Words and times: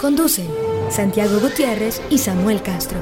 Conducen 0.00 0.46
Santiago 0.90 1.40
Gutiérrez 1.40 2.00
y 2.08 2.18
Samuel 2.18 2.62
Castro. 2.62 2.98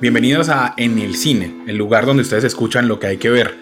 Bienvenidos 0.00 0.50
a 0.50 0.72
En 0.76 1.00
el 1.00 1.16
Cine, 1.16 1.64
el 1.66 1.76
lugar 1.76 2.06
donde 2.06 2.22
ustedes 2.22 2.44
escuchan 2.44 2.86
lo 2.86 3.00
que 3.00 3.08
hay 3.08 3.16
que 3.16 3.28
ver. 3.28 3.56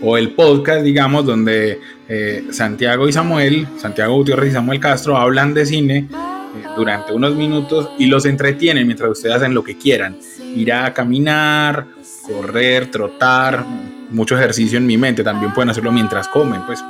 O 0.00 0.16
el 0.16 0.32
podcast, 0.32 0.82
digamos, 0.82 1.26
donde 1.26 1.78
eh, 2.08 2.46
Santiago 2.52 3.06
y 3.06 3.12
Samuel, 3.12 3.68
Santiago 3.76 4.14
Gutiérrez 4.14 4.52
y 4.52 4.54
Samuel 4.54 4.80
Castro 4.80 5.18
hablan 5.18 5.52
de 5.52 5.66
cine 5.66 6.08
eh, 6.08 6.64
durante 6.74 7.12
unos 7.12 7.34
minutos 7.34 7.90
y 7.98 8.06
los 8.06 8.24
entretienen 8.24 8.86
mientras 8.86 9.10
ustedes 9.10 9.36
hacen 9.36 9.52
lo 9.52 9.62
que 9.62 9.76
quieran. 9.76 10.16
Ir 10.56 10.72
a 10.72 10.94
caminar, 10.94 11.86
correr, 12.26 12.90
trotar, 12.90 13.66
mucho 14.10 14.36
ejercicio 14.36 14.78
en 14.78 14.86
mi 14.86 14.96
mente. 14.96 15.22
También 15.22 15.52
pueden 15.52 15.70
hacerlo 15.70 15.92
mientras 15.92 16.28
comen, 16.28 16.62
pues 16.66 16.82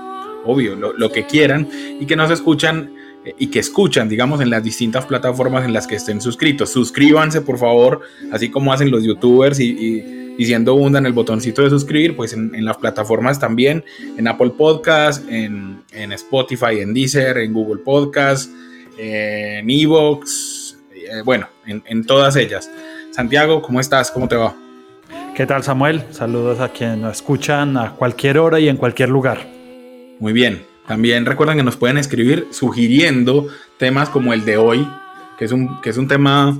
obvio, 0.45 0.75
lo, 0.75 0.93
lo 0.93 1.11
que 1.11 1.27
quieran. 1.27 1.69
Y 2.01 2.07
que 2.07 2.17
nos 2.17 2.31
escuchan 2.31 2.91
y 3.39 3.49
que 3.49 3.59
escuchan, 3.59 4.09
digamos, 4.09 4.41
en 4.41 4.51
las 4.51 4.63
distintas 4.63 5.05
plataformas 5.05 5.65
en 5.65 5.73
las 5.73 5.87
que 5.87 5.97
estén 5.97 6.21
suscritos. 6.21 6.71
Suscríbanse, 6.71 7.43
por 7.43 7.59
favor, 7.59 8.01
así 8.33 8.51
como 8.51 8.73
hacen 8.73 8.91
los 8.91 9.05
youtubers 9.05 9.61
y, 9.61 10.05
y, 10.39 10.45
siendo 10.45 10.75
en 10.87 11.05
el 11.05 11.13
botoncito 11.13 11.63
de 11.63 11.69
suscribir, 11.69 12.17
pues 12.17 12.33
en, 12.33 12.65
las 12.65 12.79
plataformas 12.79 13.39
también, 13.39 13.85
en 14.17 14.27
Apple 14.27 14.53
Podcast, 14.57 15.29
en, 15.29 15.83
en 15.93 16.13
Spotify, 16.13 16.81
en 16.81 16.95
Deezer, 16.95 17.37
en 17.37 17.53
Google 17.53 17.83
Podcast, 17.83 18.51
en 18.97 19.69
Evox, 19.69 20.79
eh, 20.95 21.21
bueno, 21.27 21.47
en, 21.67 21.83
en 21.85 22.07
todas 22.07 22.37
ellas. 22.37 22.71
Santiago, 23.11 23.61
¿cómo 23.61 23.81
estás? 23.81 24.11
¿Cómo 24.11 24.29
te 24.29 24.37
va? 24.37 24.70
¿Qué 25.41 25.47
tal 25.47 25.63
Samuel? 25.63 26.03
Saludos 26.11 26.61
a 26.61 26.69
quienes 26.69 26.99
nos 26.99 27.17
escuchan 27.17 27.79
a 27.79 27.93
cualquier 27.93 28.37
hora 28.37 28.61
y 28.61 28.69
en 28.69 28.77
cualquier 28.77 29.09
lugar. 29.09 29.39
Muy 30.19 30.35
bien, 30.35 30.67
también 30.87 31.25
recuerden 31.25 31.57
que 31.57 31.63
nos 31.63 31.79
pueden 31.79 31.97
escribir 31.97 32.49
sugiriendo 32.51 33.49
temas 33.79 34.11
como 34.11 34.35
el 34.35 34.45
de 34.45 34.59
hoy, 34.59 34.87
que 35.39 35.47
es 35.47 35.53
un, 35.53 35.81
que 35.81 35.89
es 35.89 35.97
un 35.97 36.09
tema 36.09 36.59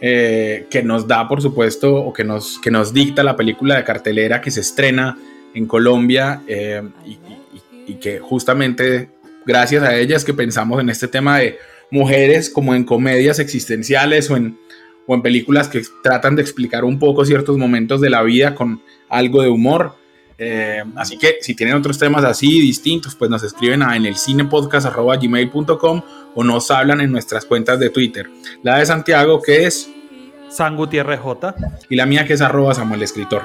eh, 0.00 0.66
que 0.68 0.82
nos 0.82 1.06
da, 1.06 1.28
por 1.28 1.40
supuesto, 1.42 1.94
o 1.94 2.12
que 2.12 2.24
nos, 2.24 2.58
que 2.58 2.72
nos 2.72 2.92
dicta 2.92 3.22
la 3.22 3.36
película 3.36 3.76
de 3.76 3.84
cartelera 3.84 4.40
que 4.40 4.50
se 4.50 4.62
estrena 4.62 5.16
en 5.54 5.66
Colombia 5.66 6.42
eh, 6.48 6.82
y, 7.86 7.94
que 8.00 8.18
justamente 8.18 9.10
gracias 9.46 9.84
a 9.84 9.94
ellas 9.94 10.24
que 10.24 10.34
pensamos 10.34 10.80
en 10.80 10.88
este 10.88 11.06
tema 11.06 11.38
de 11.38 11.56
mujeres 11.92 12.50
como 12.50 12.74
en 12.74 12.82
comedias 12.82 13.38
existenciales 13.38 14.28
o 14.28 14.36
en, 14.36 14.58
o 15.06 15.14
en 15.14 15.22
películas 15.22 15.68
que 15.68 15.82
tratan 16.02 16.36
de 16.36 16.42
explicar 16.42 16.84
un 16.84 16.98
poco 16.98 17.24
ciertos 17.24 17.56
momentos 17.56 18.00
de 18.00 18.10
la 18.10 18.22
vida 18.22 18.54
con 18.54 18.82
algo 19.08 19.42
de 19.42 19.48
humor. 19.48 19.94
Eh, 20.38 20.82
así 20.96 21.18
que 21.18 21.36
si 21.40 21.54
tienen 21.54 21.76
otros 21.76 21.98
temas 21.98 22.24
así 22.24 22.60
distintos, 22.60 23.14
pues 23.14 23.30
nos 23.30 23.42
escriben 23.42 23.82
a 23.82 23.96
en 23.96 24.06
el 24.06 24.16
cinepodcast.gmail.com 24.16 26.02
o 26.34 26.44
nos 26.44 26.70
hablan 26.70 27.00
en 27.00 27.12
nuestras 27.12 27.44
cuentas 27.44 27.78
de 27.78 27.90
Twitter. 27.90 28.28
La 28.62 28.78
de 28.78 28.86
Santiago 28.86 29.40
que 29.40 29.66
es 29.66 29.88
San 30.48 30.76
Gutiérrez 30.76 31.20
J. 31.20 31.54
Y 31.88 31.96
la 31.96 32.06
mía 32.06 32.26
que 32.26 32.34
es 32.34 32.40
arroba 32.40 32.74
Samuel 32.74 33.02
Escritor. 33.02 33.42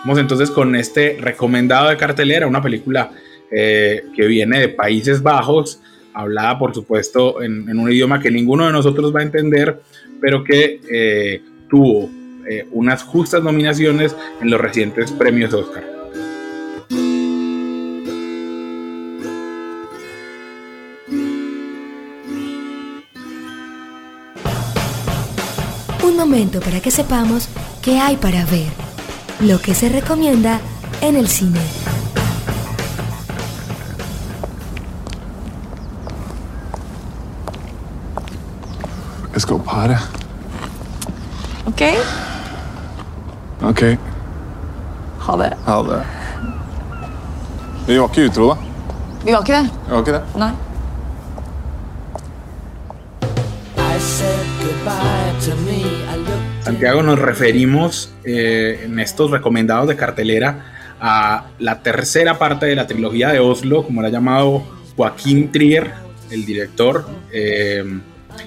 Vamos 0.00 0.18
entonces 0.18 0.50
con 0.50 0.76
este 0.76 1.18
recomendado 1.20 1.88
de 1.90 1.96
cartelera, 1.96 2.46
una 2.46 2.62
película 2.62 3.10
eh, 3.50 4.04
que 4.14 4.26
viene 4.26 4.60
de 4.60 4.68
Países 4.68 5.22
Bajos, 5.22 5.82
hablada 6.20 6.58
por 6.58 6.74
supuesto 6.74 7.42
en, 7.42 7.78
un 7.78 7.90
idioma 7.90 8.20
que 8.20 8.30
ninguno 8.30 8.66
de 8.66 8.72
nosotros 8.72 9.14
va 9.14 9.20
a 9.20 9.24
entender, 9.24 9.80
pero 10.20 10.44
que 10.44 10.80
eh, 10.90 11.42
tuvo 11.68 12.10
unas 12.72 13.04
justas 13.04 13.44
nominaciones 13.44 14.16
en 14.40 14.50
los 14.50 14.60
recientes 14.60 15.12
premios 15.12 15.54
Oscar. 15.54 16.00
momento 26.20 26.60
para 26.60 26.80
que 26.80 26.90
sepamos 26.90 27.48
qué 27.82 27.98
hay 27.98 28.16
para 28.18 28.44
ver, 28.44 28.68
lo 29.40 29.58
que 29.58 29.74
se 29.74 29.88
recomienda 29.88 30.60
en 31.00 31.16
el 31.16 31.28
cine. 31.28 31.60
Let's 39.40 39.48
go 39.48 39.58
party. 39.58 39.94
Okay. 41.68 41.96
Okay. 43.62 43.96
Ha 45.18 45.36
det. 45.36 45.56
Ha 45.64 45.76
det. 45.82 46.00
Vi 47.86 47.96
var 47.96 48.10
ikke 48.10 48.26
utro, 48.28 48.48
da. 48.50 48.56
Vi 49.24 49.32
var 49.32 49.40
ikke 49.40 49.54
det. 49.54 49.70
Vi 49.86 49.94
var 49.94 50.02
ikke 50.04 50.12
det. 50.12 50.20
Nei. 50.36 50.50
Santiago, 56.60 57.00
nos 57.02 57.18
referimos 57.18 58.12
eh, 58.24 58.84
en 58.84 59.00
estos 59.00 59.30
recomendados 59.30 59.88
de 59.88 59.96
cartelera 59.96 60.52
a 61.00 61.46
la 61.58 61.80
tercera 61.80 62.36
parte 62.36 62.66
de 62.66 62.76
la 62.76 62.86
trilogía 62.86 63.30
de 63.30 63.40
Oslo, 63.40 63.86
como 63.86 64.02
la 64.02 64.08
ha 64.08 64.10
llamado 64.10 64.64
Joaquín 64.98 65.50
Trier, 65.50 65.94
el 66.30 66.44
director, 66.44 67.06
eh, 67.32 68.00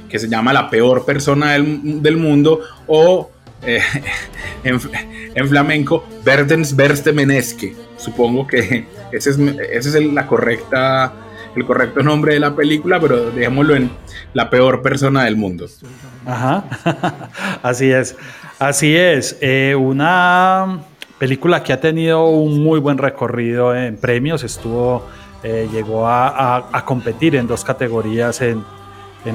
que 0.10 0.20
se 0.20 0.28
llama 0.28 0.54
La 0.54 0.70
peor 0.70 1.06
persona 1.06 1.54
del, 1.54 2.18
mundo, 2.18 2.62
o 2.88 3.32
eh, 3.62 3.82
en, 4.64 5.48
flamenco, 5.48 6.06
Verdens 6.24 6.76
Verste 6.76 7.14
Meneske. 7.14 7.76
Supongo 7.98 8.46
que 8.48 8.86
ese 9.12 9.30
es, 9.32 9.38
ese 9.38 10.00
es 10.00 10.14
la 10.14 10.28
correcta, 10.28 11.14
el 11.56 11.66
correcto 11.66 12.02
nombre 12.04 12.34
de 12.34 12.40
la 12.40 12.56
película, 12.56 13.00
pero 13.00 13.32
dejémoslo 13.32 13.76
en 13.76 13.92
La 14.34 14.50
peor 14.50 14.82
persona 14.82 15.24
del 15.24 15.36
mundo. 15.36 15.68
Ajá, 16.26 16.66
así 17.64 17.92
es, 17.92 18.16
así 18.60 18.96
es. 18.96 19.38
Eh, 19.42 19.76
una 19.76 20.80
película 21.24 21.64
que 21.64 21.72
ha 21.72 21.80
tenido 21.80 22.28
un 22.28 22.62
muy 22.62 22.80
buen 22.80 22.98
recorrido 22.98 23.76
en 23.76 23.96
premios, 23.98 24.44
estuvo, 24.44 25.08
eh, 25.42 25.70
llegó 25.72 26.08
a, 26.08 26.84
competir 26.86 27.36
en 27.36 27.48
dos 27.48 27.64
categorías 27.64 28.42
en, 28.42 28.64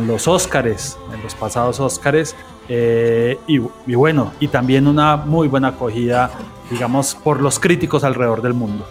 los 0.07 0.29
Óscares, 0.29 0.99
en 1.13 1.23
los 1.23 1.35
pasados 1.35 1.81
Óscares, 1.81 2.37
eh, 2.69 3.39
y, 3.47 3.59
bueno, 3.95 4.33
y 4.41 4.49
también 4.49 4.87
una 4.87 5.17
muy 5.17 5.49
buena 5.49 5.69
acogida, 5.69 6.31
digamos, 6.71 7.15
por 7.15 7.41
los 7.41 7.59
críticos 7.59 8.05
alrededor 8.05 8.43
del 8.43 8.55
mundo. 8.55 8.87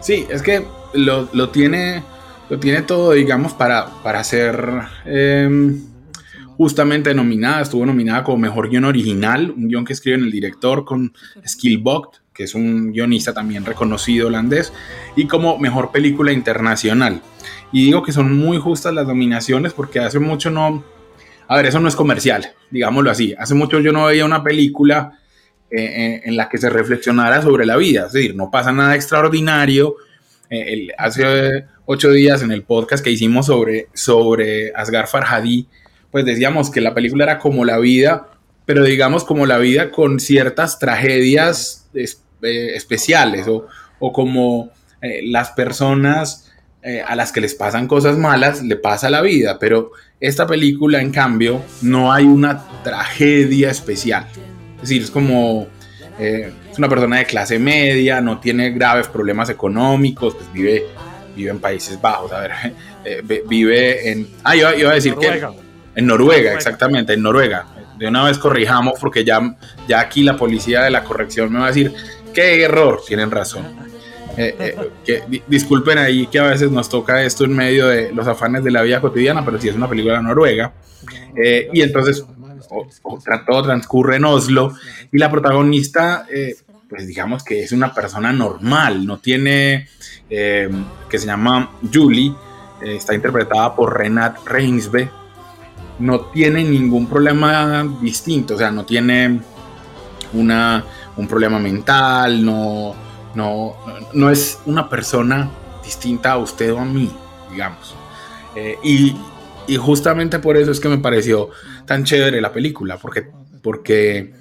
Sí, 0.00 0.26
es 0.28 0.42
que 0.42 0.66
lo, 0.94 1.48
tiene, 1.50 2.02
lo 2.48 2.58
tiene 2.58 2.82
todo, 2.82 3.12
digamos, 3.12 3.52
para, 3.54 3.86
para 4.02 4.24
ser 4.24 4.82
em, 5.04 5.80
justamente 6.56 7.14
nominada, 7.14 7.62
estuvo 7.62 7.86
nominada 7.86 8.24
como 8.24 8.38
mejor 8.38 8.68
guion 8.68 8.84
original, 8.84 9.52
un 9.56 9.68
guion 9.68 9.84
que 9.84 9.92
escribe 9.92 10.18
el 10.18 10.30
director 10.30 10.84
con 10.84 11.12
Skillbox, 11.46 12.19
que 12.34 12.44
es 12.44 12.54
un 12.54 12.92
guionista 12.92 13.34
también 13.34 13.64
reconocido 13.64 14.28
holandés, 14.28 14.72
y 15.16 15.26
como 15.26 15.58
mejor 15.58 15.92
película 15.92 16.32
internacional. 16.32 17.22
Y 17.72 17.86
digo 17.86 18.02
que 18.02 18.12
son 18.12 18.36
muy 18.36 18.58
justas 18.58 18.94
las 18.94 19.06
nominaciones 19.06 19.72
porque 19.72 20.00
hace 20.00 20.18
mucho 20.18 20.50
no... 20.50 20.84
A 21.48 21.56
ver, 21.56 21.66
eso 21.66 21.80
no 21.80 21.88
es 21.88 21.96
comercial, 21.96 22.52
digámoslo 22.70 23.10
así. 23.10 23.34
Hace 23.36 23.54
mucho 23.54 23.80
yo 23.80 23.92
no 23.92 24.06
veía 24.06 24.24
una 24.24 24.44
película 24.44 25.18
eh, 25.72 25.84
eh, 25.84 26.22
en 26.24 26.36
la 26.36 26.48
que 26.48 26.58
se 26.58 26.68
reflexionara 26.68 27.42
sobre 27.42 27.64
la 27.64 27.76
vida, 27.76 28.06
es 28.06 28.12
decir, 28.12 28.34
no 28.34 28.50
pasa 28.50 28.72
nada 28.72 28.96
extraordinario. 28.96 29.94
Eh, 30.48 30.88
hace 30.98 31.64
ocho 31.86 32.10
días 32.10 32.42
en 32.42 32.50
el 32.50 32.62
podcast 32.64 33.04
que 33.04 33.10
hicimos 33.10 33.46
sobre, 33.46 33.86
sobre 33.94 34.72
Asghar 34.74 35.06
Farhadi, 35.06 35.68
pues 36.10 36.24
decíamos 36.24 36.70
que 36.70 36.80
la 36.80 36.92
película 36.92 37.22
era 37.22 37.38
como 37.38 37.64
la 37.64 37.78
vida, 37.78 38.28
pero 38.66 38.84
digamos 38.84 39.24
como 39.24 39.46
la 39.46 39.58
vida 39.58 39.90
con 39.90 40.20
ciertas 40.20 40.78
tragedias 40.78 41.88
eh, 41.94 42.72
especiales 42.74 43.46
o, 43.48 44.12
como 44.12 44.70
eh, 45.02 45.20
las 45.24 45.50
personas 45.50 46.50
eh, 46.82 47.02
a 47.06 47.14
las 47.16 47.32
que 47.32 47.40
les 47.40 47.54
pasan 47.54 47.86
cosas 47.86 48.16
malas 48.16 48.62
le 48.62 48.76
pasa 48.76 49.10
la 49.10 49.20
vida, 49.20 49.58
pero 49.58 49.92
esta 50.20 50.46
película 50.46 51.00
en 51.00 51.10
cambio 51.10 51.62
no 51.82 52.12
hay 52.12 52.24
una 52.24 52.64
tragedia 52.82 53.70
especial, 53.70 54.26
es 54.76 54.82
decir, 54.82 55.02
es 55.02 55.10
como 55.10 55.66
es 56.18 56.76
una 56.76 56.88
persona 56.90 57.16
de 57.16 57.24
clase 57.24 57.58
media, 57.58 58.20
no 58.20 58.40
tiene 58.40 58.72
graves 58.72 59.08
problemas 59.08 59.48
económicos, 59.48 60.34
pues 60.34 60.52
vive, 60.52 60.84
vive 61.34 61.50
en 61.50 61.58
Países 61.58 61.98
Bajos, 61.98 62.30
a 62.30 62.40
ver, 62.40 62.52
vive 63.48 64.10
en... 64.10 64.28
Ah, 64.44 64.54
iba, 64.54 64.76
iba 64.76 64.90
a 64.90 64.94
decir 64.94 65.14
que... 65.14 65.42
En 65.94 66.06
Noruega, 66.06 66.54
exactamente, 66.54 67.14
en 67.14 67.22
Noruega. 67.22 67.66
De 68.00 68.08
una 68.08 68.24
vez 68.24 68.38
corrijamos 68.38 68.94
porque 68.98 69.24
ya, 69.26 69.56
ya 69.86 70.00
aquí 70.00 70.22
la 70.22 70.34
policía 70.38 70.80
de 70.80 70.90
la 70.90 71.04
corrección 71.04 71.52
me 71.52 71.58
va 71.58 71.66
a 71.66 71.68
decir, 71.68 71.92
qué 72.32 72.62
error, 72.62 73.02
tienen 73.06 73.30
razón. 73.30 73.66
Eh, 74.38 74.74
eh, 75.06 75.42
disculpen 75.46 75.98
ahí 75.98 76.26
que 76.28 76.38
a 76.38 76.44
veces 76.44 76.70
nos 76.70 76.88
toca 76.88 77.22
esto 77.22 77.44
en 77.44 77.54
medio 77.54 77.88
de 77.88 78.10
los 78.10 78.26
afanes 78.26 78.64
de 78.64 78.70
la 78.70 78.80
vida 78.80 79.02
cotidiana, 79.02 79.44
pero 79.44 79.60
sí 79.60 79.68
es 79.68 79.76
una 79.76 79.86
película 79.86 80.22
noruega. 80.22 80.72
Eh, 81.36 81.68
y 81.74 81.82
entonces 81.82 82.24
todo 83.46 83.62
transcurre 83.64 84.16
en 84.16 84.24
Oslo 84.24 84.72
y 85.12 85.18
la 85.18 85.30
protagonista, 85.30 86.26
pues 86.88 87.06
digamos 87.06 87.44
que 87.44 87.64
es 87.64 87.72
una 87.72 87.92
persona 87.92 88.32
normal, 88.32 89.04
no 89.04 89.18
tiene, 89.18 89.88
que 90.26 91.18
se 91.18 91.26
llama 91.26 91.72
Julie, 91.92 92.32
está 92.82 93.14
interpretada 93.14 93.74
por 93.74 93.98
Renat 93.98 94.38
Reinsve, 94.46 95.10
no 96.00 96.20
tiene 96.20 96.64
ningún 96.64 97.06
problema 97.06 97.86
distinto, 98.00 98.54
o 98.54 98.58
sea, 98.58 98.70
no 98.70 98.84
tiene 98.84 99.40
una, 100.32 100.84
un 101.16 101.28
problema 101.28 101.58
mental, 101.58 102.44
no 102.44 102.94
no, 103.34 103.76
no 104.12 104.30
es 104.30 104.60
una 104.66 104.88
persona 104.88 105.50
distinta 105.84 106.32
a 106.32 106.38
usted 106.38 106.72
o 106.72 106.78
a 106.78 106.84
mí, 106.84 107.10
digamos. 107.50 107.94
Eh, 108.54 108.76
y, 108.82 109.16
justamente 109.78 110.40
por 110.40 110.56
eso 110.56 110.72
es 110.72 110.80
que 110.80 110.88
me 110.88 110.98
pareció 110.98 111.50
tan 111.86 112.02
chévere 112.02 112.40
la 112.40 112.52
película, 112.52 112.96
porque, 112.96 113.28
porque 113.62 114.34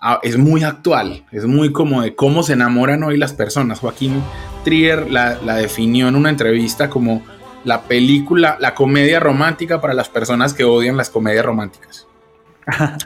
ah, 0.00 0.20
es 0.22 0.38
muy 0.38 0.62
actual, 0.62 1.24
es 1.32 1.44
muy 1.44 1.72
como 1.72 2.02
de 2.02 2.14
cómo 2.14 2.44
se 2.44 2.52
enamoran 2.52 3.02
hoy 3.02 3.16
las 3.16 3.32
personas. 3.32 3.80
Joaquín 3.80 4.22
Trier 4.62 5.10
la, 5.10 5.40
la 5.44 5.56
definió 5.56 6.06
en 6.06 6.14
una 6.14 6.30
entrevista 6.30 6.88
como 6.88 7.24
la 7.66 7.82
película, 7.82 8.56
la 8.60 8.74
comedia 8.74 9.18
romántica 9.18 9.80
para 9.80 9.92
las 9.92 10.08
personas 10.08 10.54
que 10.54 10.62
odian 10.62 10.96
las 10.96 11.10
comedias 11.10 11.44
románticas. 11.44 12.06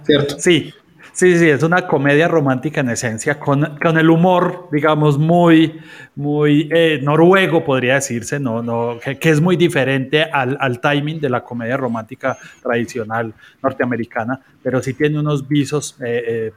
¿Cierto? 0.05 0.39
Sí, 0.39 0.73
Sí, 1.13 1.37
sí, 1.39 1.51
es 1.51 1.63
una 1.63 1.87
comedia 1.87 2.29
romántica 2.29 2.81
en 2.81 2.89
esencia, 2.89 3.39
con, 3.39 3.77
con 3.79 3.99
el 3.99 4.09
humor, 4.09 4.69
digamos, 4.71 5.19
muy, 5.19 5.81
muy 6.15 6.69
eh, 6.73 7.01
noruego, 7.03 7.65
podría 7.65 7.95
decirse, 7.95 8.39
no, 8.39 8.63
no, 8.63 8.99
que, 9.01 9.29
es 9.29 9.41
muy 9.41 9.57
diferente 9.57 10.23
al, 10.23 10.57
al, 10.61 10.81
timing 10.81 11.21
de 11.21 11.29
la 11.29 11.43
comedia 11.43 11.77
romántica 11.77 12.39
tradicional 12.63 13.35
norteamericana, 13.63 14.41
pero 14.63 14.81
sí 14.81 14.95
tiene 14.95 15.19
unos 15.19 15.47
visos 15.47 15.97
eh, 16.01 16.23
eh, 16.27 16.53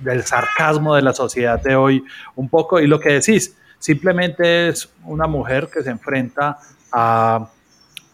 del 0.00 0.22
sarcasmo 0.22 0.94
de 0.94 1.02
la 1.02 1.12
sociedad 1.12 1.60
de 1.60 1.74
hoy 1.74 2.02
un 2.36 2.48
poco. 2.48 2.80
Y 2.80 2.86
lo 2.86 3.00
que 3.00 3.14
decís, 3.14 3.58
simplemente 3.78 4.68
es 4.68 4.88
una 5.04 5.26
mujer 5.26 5.68
que 5.70 5.82
se 5.82 5.90
enfrenta 5.90 6.58
a 6.96 7.50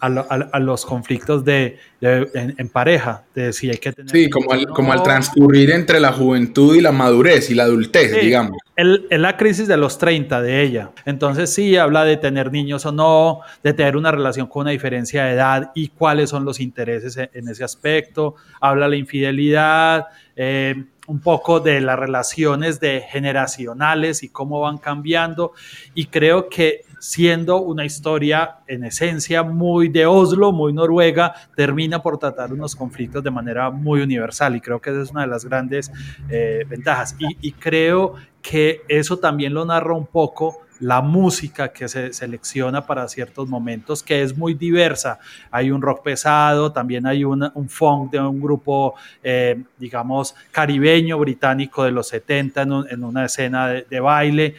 a, 0.02 0.58
los 0.58 0.84
conflictos 0.84 1.44
de, 1.44 1.78
en, 2.00 2.68
pareja, 2.68 3.22
de 3.36 3.52
si 3.52 3.70
hay 3.70 3.78
que 3.78 3.92
tener... 3.92 4.10
Sí, 4.10 4.28
como 4.28 4.52
al, 4.52 4.66
como 4.66 4.92
al 4.92 5.00
transcurrir 5.04 5.70
entre 5.70 6.00
la 6.00 6.12
juventud 6.12 6.74
y 6.74 6.80
la 6.80 6.90
madurez 6.90 7.50
y 7.50 7.54
la 7.54 7.64
adultez, 7.64 8.20
digamos. 8.20 8.58
Es 8.74 9.20
la 9.20 9.36
crisis 9.36 9.68
de 9.68 9.76
los 9.76 9.98
30 9.98 10.42
de 10.42 10.60
ella. 10.62 10.90
Entonces 11.04 11.54
sí, 11.54 11.76
habla 11.76 12.04
de 12.04 12.16
tener 12.16 12.50
niños 12.50 12.84
o 12.84 12.90
no, 12.90 13.42
de 13.62 13.74
tener 13.74 13.96
una 13.96 14.10
relación 14.10 14.48
con 14.48 14.62
una 14.62 14.72
diferencia 14.72 15.24
de 15.24 15.34
edad 15.34 15.70
y 15.72 15.88
cuáles 15.88 16.30
son 16.30 16.44
los 16.44 16.58
intereses 16.58 17.16
en, 17.16 17.48
ese 17.48 17.62
aspecto. 17.62 18.34
Habla 18.60 18.86
de 18.86 18.90
la 18.90 18.96
infidelidad, 18.96 20.06
eh, 20.34 20.84
un 21.06 21.20
poco 21.20 21.60
de 21.60 21.80
las 21.80 21.96
relaciones 21.96 22.80
de 22.80 23.04
generacionales 23.08 24.24
y 24.24 24.30
cómo 24.30 24.58
van 24.58 24.78
cambiando. 24.78 25.52
Y 25.94 26.06
creo 26.06 26.48
que 26.48 26.80
siendo 27.02 27.60
una 27.60 27.84
historia 27.84 28.58
en 28.68 28.84
esencia 28.84 29.42
muy 29.42 29.88
de 29.88 30.06
Oslo, 30.06 30.52
muy 30.52 30.72
noruega, 30.72 31.34
termina 31.56 32.00
por 32.00 32.16
tratar 32.16 32.52
unos 32.52 32.76
conflictos 32.76 33.24
de 33.24 33.30
manera 33.32 33.72
muy 33.72 34.02
universal 34.02 34.54
y 34.54 34.60
creo 34.60 34.80
que 34.80 34.90
esa 34.90 35.02
es 35.02 35.10
una 35.10 35.22
de 35.22 35.26
las 35.26 35.44
grandes 35.44 35.90
eh, 36.30 36.64
ventajas. 36.68 37.16
Y, 37.18 37.50
creo 37.54 38.14
que 38.40 38.82
eso 38.86 39.18
también 39.18 39.52
lo 39.52 39.64
narra 39.64 39.94
un 39.94 40.06
poco 40.06 40.60
la 40.78 41.00
música 41.00 41.72
que 41.72 41.88
se 41.88 42.12
selecciona 42.12 42.86
para 42.86 43.08
ciertos 43.08 43.48
momentos, 43.48 44.04
que 44.04 44.22
es 44.22 44.38
muy 44.38 44.54
diversa. 44.54 45.18
Hay 45.50 45.72
un 45.72 45.82
rock 45.82 46.04
pesado, 46.04 46.70
también 46.70 47.04
hay 47.06 47.24
un, 47.24 47.50
funk 47.68 48.12
de 48.12 48.20
un 48.20 48.40
grupo, 48.40 48.94
eh, 49.24 49.60
digamos, 49.76 50.36
caribeño, 50.52 51.18
británico 51.18 51.82
de 51.82 51.90
los 51.90 52.06
70 52.06 52.62
en, 52.62 53.02
una 53.02 53.24
escena 53.24 53.66
de 53.66 54.00
baile. 54.00 54.54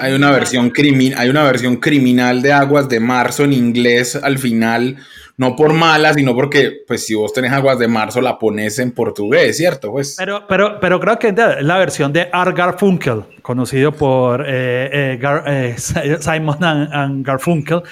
Hay 0.00 0.12
una, 0.12 0.30
versión 0.30 0.70
crimin 0.70 1.12
hay 1.16 1.28
una 1.28 1.42
versión 1.42 1.78
criminal 1.78 2.40
de 2.40 2.52
Aguas 2.52 2.88
de 2.88 3.00
Marzo 3.00 3.42
en 3.42 3.52
inglés 3.52 4.14
al 4.14 4.38
final, 4.38 4.96
no 5.36 5.56
por 5.56 5.72
mala, 5.72 6.14
sino 6.14 6.36
porque, 6.36 6.84
pues, 6.86 7.04
si 7.04 7.14
vos 7.14 7.32
tenés 7.32 7.50
Aguas 7.50 7.80
de 7.80 7.88
Marzo, 7.88 8.20
la 8.20 8.38
pones 8.38 8.78
en 8.78 8.92
portugués, 8.92 9.56
¿cierto? 9.56 9.90
Pues. 9.90 10.14
Pero, 10.16 10.46
pero, 10.46 10.78
pero 10.78 11.00
creo 11.00 11.18
que 11.18 11.28
es 11.28 11.64
la 11.64 11.78
versión 11.78 12.12
de 12.12 12.28
Art 12.32 12.56
Garfunkel, 12.56 13.24
conocido 13.42 13.90
por 13.90 14.44
eh, 14.46 15.18
eh, 15.20 15.20
eh, 15.46 15.74
Simon 16.20 16.62
and, 16.62 17.26
Garfunkel. 17.26 17.82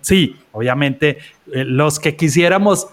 sí, 0.00 0.36
obviamente, 0.52 1.18
los 1.46 1.98
que 1.98 2.14
quisiéramos. 2.14 2.86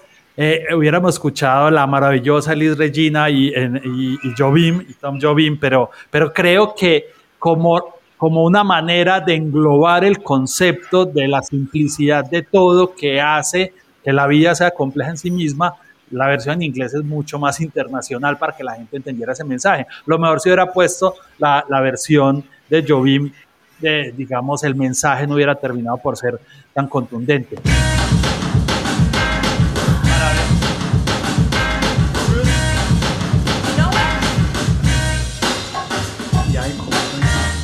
hubiéramos 0.75 1.13
escuchado 1.13 1.69
la 1.69 1.85
maravillosa 1.85 2.55
Liz 2.55 2.75
Regina 2.75 3.29
y, 3.29 3.49
y, 3.49 4.17
y 4.23 4.33
Jobim, 4.35 4.83
y 4.89 4.93
Tom 4.93 5.19
Jobim, 5.21 5.59
pero, 5.59 5.91
pero 6.09 6.33
creo 6.33 6.73
que 6.73 7.05
como 7.37 7.94
como 8.17 8.43
una 8.43 8.63
manera 8.63 9.19
de 9.19 9.35
englobar 9.35 10.03
el 10.03 10.23
concepto 10.23 11.05
de 11.05 11.27
la 11.27 11.41
simplicidad 11.41 12.25
de 12.25 12.43
todo 12.43 12.93
que 12.95 13.19
hace 13.19 13.73
que 14.03 14.13
la 14.13 14.27
vida 14.27 14.55
sea 14.55 14.71
compleja 14.71 15.11
en 15.11 15.17
sí 15.17 15.31
misma. 15.31 15.75
La 16.11 16.27
versión 16.27 16.55
en 16.55 16.63
inglés 16.63 16.93
es 16.93 17.03
mucho 17.03 17.39
más 17.39 17.59
internacional 17.59 18.37
para 18.37 18.55
que 18.55 18.63
la 18.63 18.75
gente 18.75 18.97
entendiera 18.97 19.33
ese 19.33 19.43
mensaje. 19.43 19.87
Lo 20.05 20.19
mejor 20.19 20.39
si 20.39 20.49
hubiera 20.49 20.71
puesto 20.71 21.15
la, 21.39 21.65
la 21.67 21.81
versión 21.81 22.43
de 22.69 22.85
Jovim, 22.87 23.31
de, 23.79 24.13
digamos, 24.15 24.63
el 24.63 24.75
mensaje 24.75 25.27
no 25.27 25.35
hubiera 25.35 25.55
terminado 25.55 25.97
por 25.97 26.15
ser 26.15 26.39
tan 26.73 26.87
contundente. 26.87 27.57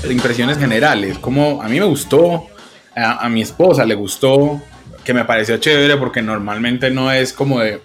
Impresiones 0.09 0.57
generales, 0.57 1.17
como 1.17 1.61
a 1.61 1.67
mí 1.67 1.79
me 1.79 1.85
gustó, 1.85 2.47
a, 2.95 3.29
mi 3.29 3.41
esposa 3.41 3.85
le 3.85 3.95
gustó, 3.95 4.61
que 5.03 5.13
me 5.13 5.25
pareció 5.25 5.57
chévere 5.57 5.97
porque 5.97 6.21
normalmente 6.21 6.91
no 6.91 7.11
es 7.11 7.33
como 7.33 7.59
de, 7.59 7.81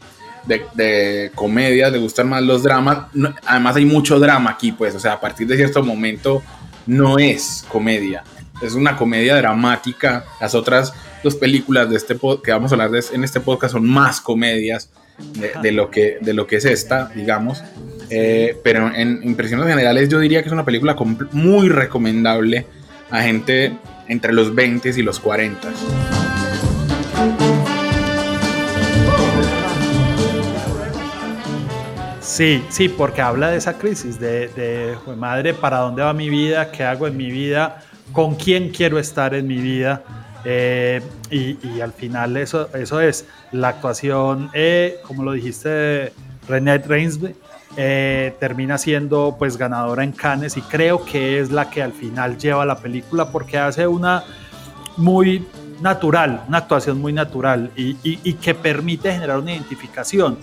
de, 0.46 1.30
comedia, 1.34 1.90
le 1.90 1.98
gustan 1.98 2.28
más 2.28 2.42
los 2.42 2.62
dramas, 2.62 3.06
además 3.44 3.76
hay 3.76 3.84
mucho 3.84 4.18
drama 4.18 4.50
aquí, 4.50 4.72
pues, 4.72 4.94
o 4.94 5.00
sea, 5.00 5.14
a 5.14 5.20
partir 5.20 5.46
de 5.46 5.56
cierto 5.56 5.82
momento 5.82 6.42
no 6.86 7.18
es 7.18 7.64
comedia, 7.68 8.24
es 8.62 8.74
una 8.74 8.96
comedia 8.96 9.36
dramática, 9.36 10.24
las 10.40 10.54
otras 10.54 10.92
dos 11.22 11.34
películas 11.36 11.90
de 11.90 11.96
este 11.96 12.16
que 12.42 12.52
vamos 12.52 12.70
a 12.72 12.74
hablar 12.74 12.90
de, 12.90 13.04
en 13.12 13.24
este 13.24 13.40
podcast 13.40 13.74
son 13.74 13.86
más 13.86 14.20
comedias 14.20 14.90
de, 15.62 15.72
lo 15.72 15.90
que, 15.90 16.18
de 16.20 16.34
lo 16.34 16.46
que 16.46 16.56
es 16.56 16.64
esta, 16.64 17.10
digamos. 17.14 17.62
Eh, 18.10 18.56
pero 18.62 18.94
en 18.94 19.20
impresiones 19.22 19.66
generales 19.66 20.08
yo 20.08 20.20
diría 20.20 20.42
que 20.42 20.48
es 20.48 20.52
una 20.52 20.64
película 20.64 20.96
muy 21.32 21.68
recomendable 21.68 22.66
a 23.10 23.22
gente 23.22 23.72
entre 24.08 24.32
los 24.32 24.54
20 24.54 24.90
y 24.96 25.02
los 25.02 25.18
40. 25.18 25.68
Sí, 32.20 32.62
sí, 32.68 32.88
porque 32.88 33.22
habla 33.22 33.50
de 33.50 33.56
esa 33.56 33.78
crisis, 33.78 34.20
de, 34.20 34.48
de 34.48 34.94
madre, 35.16 35.54
¿para 35.54 35.78
dónde 35.78 36.02
va 36.02 36.12
mi 36.12 36.28
vida? 36.28 36.70
¿Qué 36.70 36.84
hago 36.84 37.06
en 37.06 37.16
mi 37.16 37.30
vida? 37.30 37.82
¿Con 38.12 38.34
quién 38.34 38.68
quiero 38.70 38.98
estar 38.98 39.34
en 39.34 39.46
mi 39.46 39.56
vida? 39.56 40.04
Eh, 40.48 41.02
y, 41.28 41.80
al 41.80 41.92
final 41.92 42.36
eso, 42.36 42.68
eso 42.72 43.00
es 43.00 43.26
la 43.50 43.68
actuación, 43.68 44.48
eh, 44.54 44.98
como 45.02 45.24
lo 45.24 45.32
dijiste, 45.32 46.12
René 46.48 46.78
Reinsby, 46.78 47.34
eh, 47.76 48.34
termina 48.38 48.78
siendo 48.78 49.36
pues 49.38 49.56
ganadora 49.56 50.04
en 50.04 50.12
Cannes 50.12 50.56
y 50.56 50.62
creo 50.62 51.04
que 51.04 51.40
es 51.40 51.50
la 51.50 51.70
que 51.70 51.82
al 51.82 51.92
final 51.92 52.38
lleva 52.38 52.64
la 52.64 52.78
película 52.78 53.30
porque 53.30 53.58
hace 53.58 53.86
una 53.86 54.24
muy 54.96 55.46
natural, 55.80 56.44
una 56.48 56.58
actuación 56.58 57.00
muy 57.00 57.12
natural 57.12 57.70
y, 57.76 57.96
y, 58.02 58.32
que 58.34 58.54
permite 58.54 59.12
generar 59.12 59.38
una 59.38 59.52
identificación. 59.52 60.38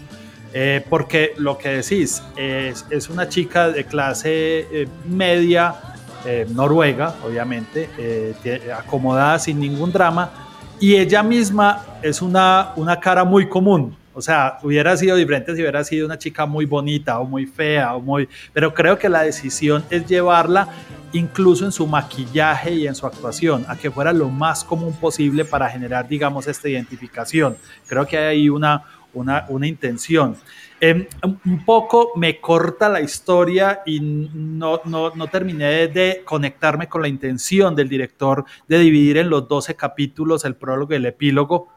porque 0.88 1.34
lo 1.38 1.58
que 1.58 1.70
decís 1.70 2.22
es, 2.36 2.86
es 2.92 3.10
una 3.10 3.28
chica 3.28 3.70
de 3.70 3.86
clase 3.86 4.88
media, 5.06 5.94
eh, 6.26 6.48
Noruega, 6.50 7.16
obviamente, 7.26 7.90
eh, 7.98 8.72
acomodada 8.78 9.38
sin 9.40 9.60
ningún 9.60 9.92
drama, 9.92 10.32
y 10.80 10.96
ella 10.96 11.22
misma 11.22 11.84
es 12.02 12.22
una, 12.22 12.72
una 12.78 12.98
cara 12.98 13.26
muy 13.26 13.50
común, 13.50 13.94
O 14.14 14.22
sea, 14.22 14.60
hubiera 14.64 14.96
sido 14.98 15.16
diferente 15.16 15.56
si 15.56 15.62
hubiera 15.62 15.84
sido 15.84 16.06
una 16.06 16.18
chica 16.18 16.46
muy 16.46 16.66
bonita 16.66 17.20
o 17.20 17.26
muy 17.26 17.46
fea 17.46 17.96
o 17.96 18.02
muy... 18.02 18.30
Pero 18.54 18.74
creo 18.74 18.98
que 18.98 19.10
la 19.10 19.24
decisión 19.24 19.84
es 19.90 20.06
llevarla 20.06 20.70
incluso 21.14 21.66
en 21.66 21.72
su 21.72 21.88
maquillaje 21.88 22.74
y 22.74 22.88
en 22.88 22.96
su 22.96 23.06
actuación, 23.06 23.66
a 23.68 23.78
que 23.78 23.92
fuera 23.92 24.12
lo 24.14 24.30
más 24.30 24.64
común 24.64 24.94
posible 24.94 25.46
para 25.46 25.70
generar, 25.70 26.08
digamos, 26.08 26.48
esta 26.48 26.68
identificación. 26.68 27.56
Creo 27.88 28.06
que 28.06 28.18
hay 28.18 28.26
ahí 28.26 28.50
una, 28.50 28.84
una, 29.14 29.46
una 29.50 29.68
intención. 29.68 30.36
Eh, 30.82 31.08
un 31.46 31.64
poco 31.64 32.12
me 32.18 32.42
corta 32.42 32.90
la 32.90 33.00
historia 33.00 33.84
y 33.86 34.02
no, 34.02 34.82
no, 34.84 35.16
no 35.16 35.28
terminé 35.28 35.88
de, 35.88 36.24
conectarme 36.26 36.90
con 36.90 37.02
la 37.02 37.08
intención 37.08 37.74
del 37.74 37.88
director 37.88 38.44
de 38.68 38.80
dividir 38.80 39.18
en 39.18 39.30
los 39.30 39.48
12 39.48 39.76
capítulos 39.76 40.44
el 40.44 40.56
prólogo 40.56 40.94
y 40.94 40.98
el 40.98 41.06
epílogo. 41.06 41.70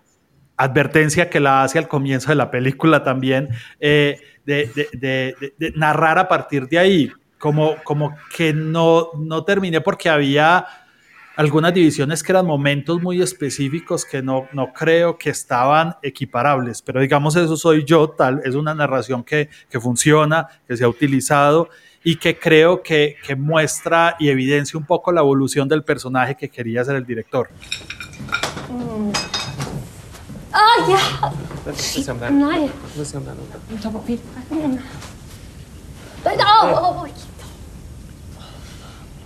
Advertencia 0.56 1.28
que 1.28 1.40
la 1.40 1.62
hace 1.62 1.78
al 1.78 1.88
comienzo 1.88 2.30
de 2.30 2.36
la 2.36 2.50
película 2.50 3.02
también, 3.04 3.48
eh, 3.78 4.20
de, 4.44 4.70
de, 4.92 5.52
de, 5.58 5.72
narrar 5.72 6.18
a 6.18 6.28
partir 6.28 6.68
de 6.68 6.78
ahí, 6.78 7.12
como, 7.38 7.76
como 7.84 8.16
que 8.34 8.52
no, 8.52 9.10
no 9.18 9.44
terminé 9.44 9.80
porque 9.80 10.08
había 10.08 10.66
algunas 11.36 11.75
divisiones 11.75 12.22
que 12.22 12.32
eran 12.32 12.46
momentos 12.46 13.00
muy 13.02 13.20
específicos 13.20 14.04
que 14.04 14.22
no, 14.22 14.48
no 14.52 14.72
creo 14.72 15.18
que 15.18 15.30
estaban 15.30 15.96
equiparables, 16.02 16.80
pero 16.80 17.00
digamos 17.00 17.36
eso 17.36 17.56
soy 17.56 17.84
yo, 17.84 18.08
tal, 18.08 18.40
es 18.44 18.54
una 18.54 18.75
narración 18.75 19.22
que, 19.22 19.50
que 19.68 19.78
funciona, 19.78 20.48
que 20.66 20.76
se 20.76 20.84
ha 20.84 20.88
utilizado 20.88 21.68
y 22.02 22.16
que 22.16 22.38
creo 22.38 22.82
que, 22.82 23.16
que, 23.26 23.36
muestra 23.36 24.16
y 24.18 24.28
evidencia 24.28 24.78
un 24.78 24.86
poco 24.86 25.12
la 25.12 25.20
evolución 25.20 25.68
del 25.68 25.84
personaje 25.84 26.36
que 26.36 26.48
quería 26.48 26.84
ser 26.84 26.96
el 26.96 27.04
director. 27.04 27.50
Mm. 28.70 29.45
Oh, 30.56 30.86
yeah. 30.88 31.32
Oh, 36.48 36.96
oh. 36.96 37.06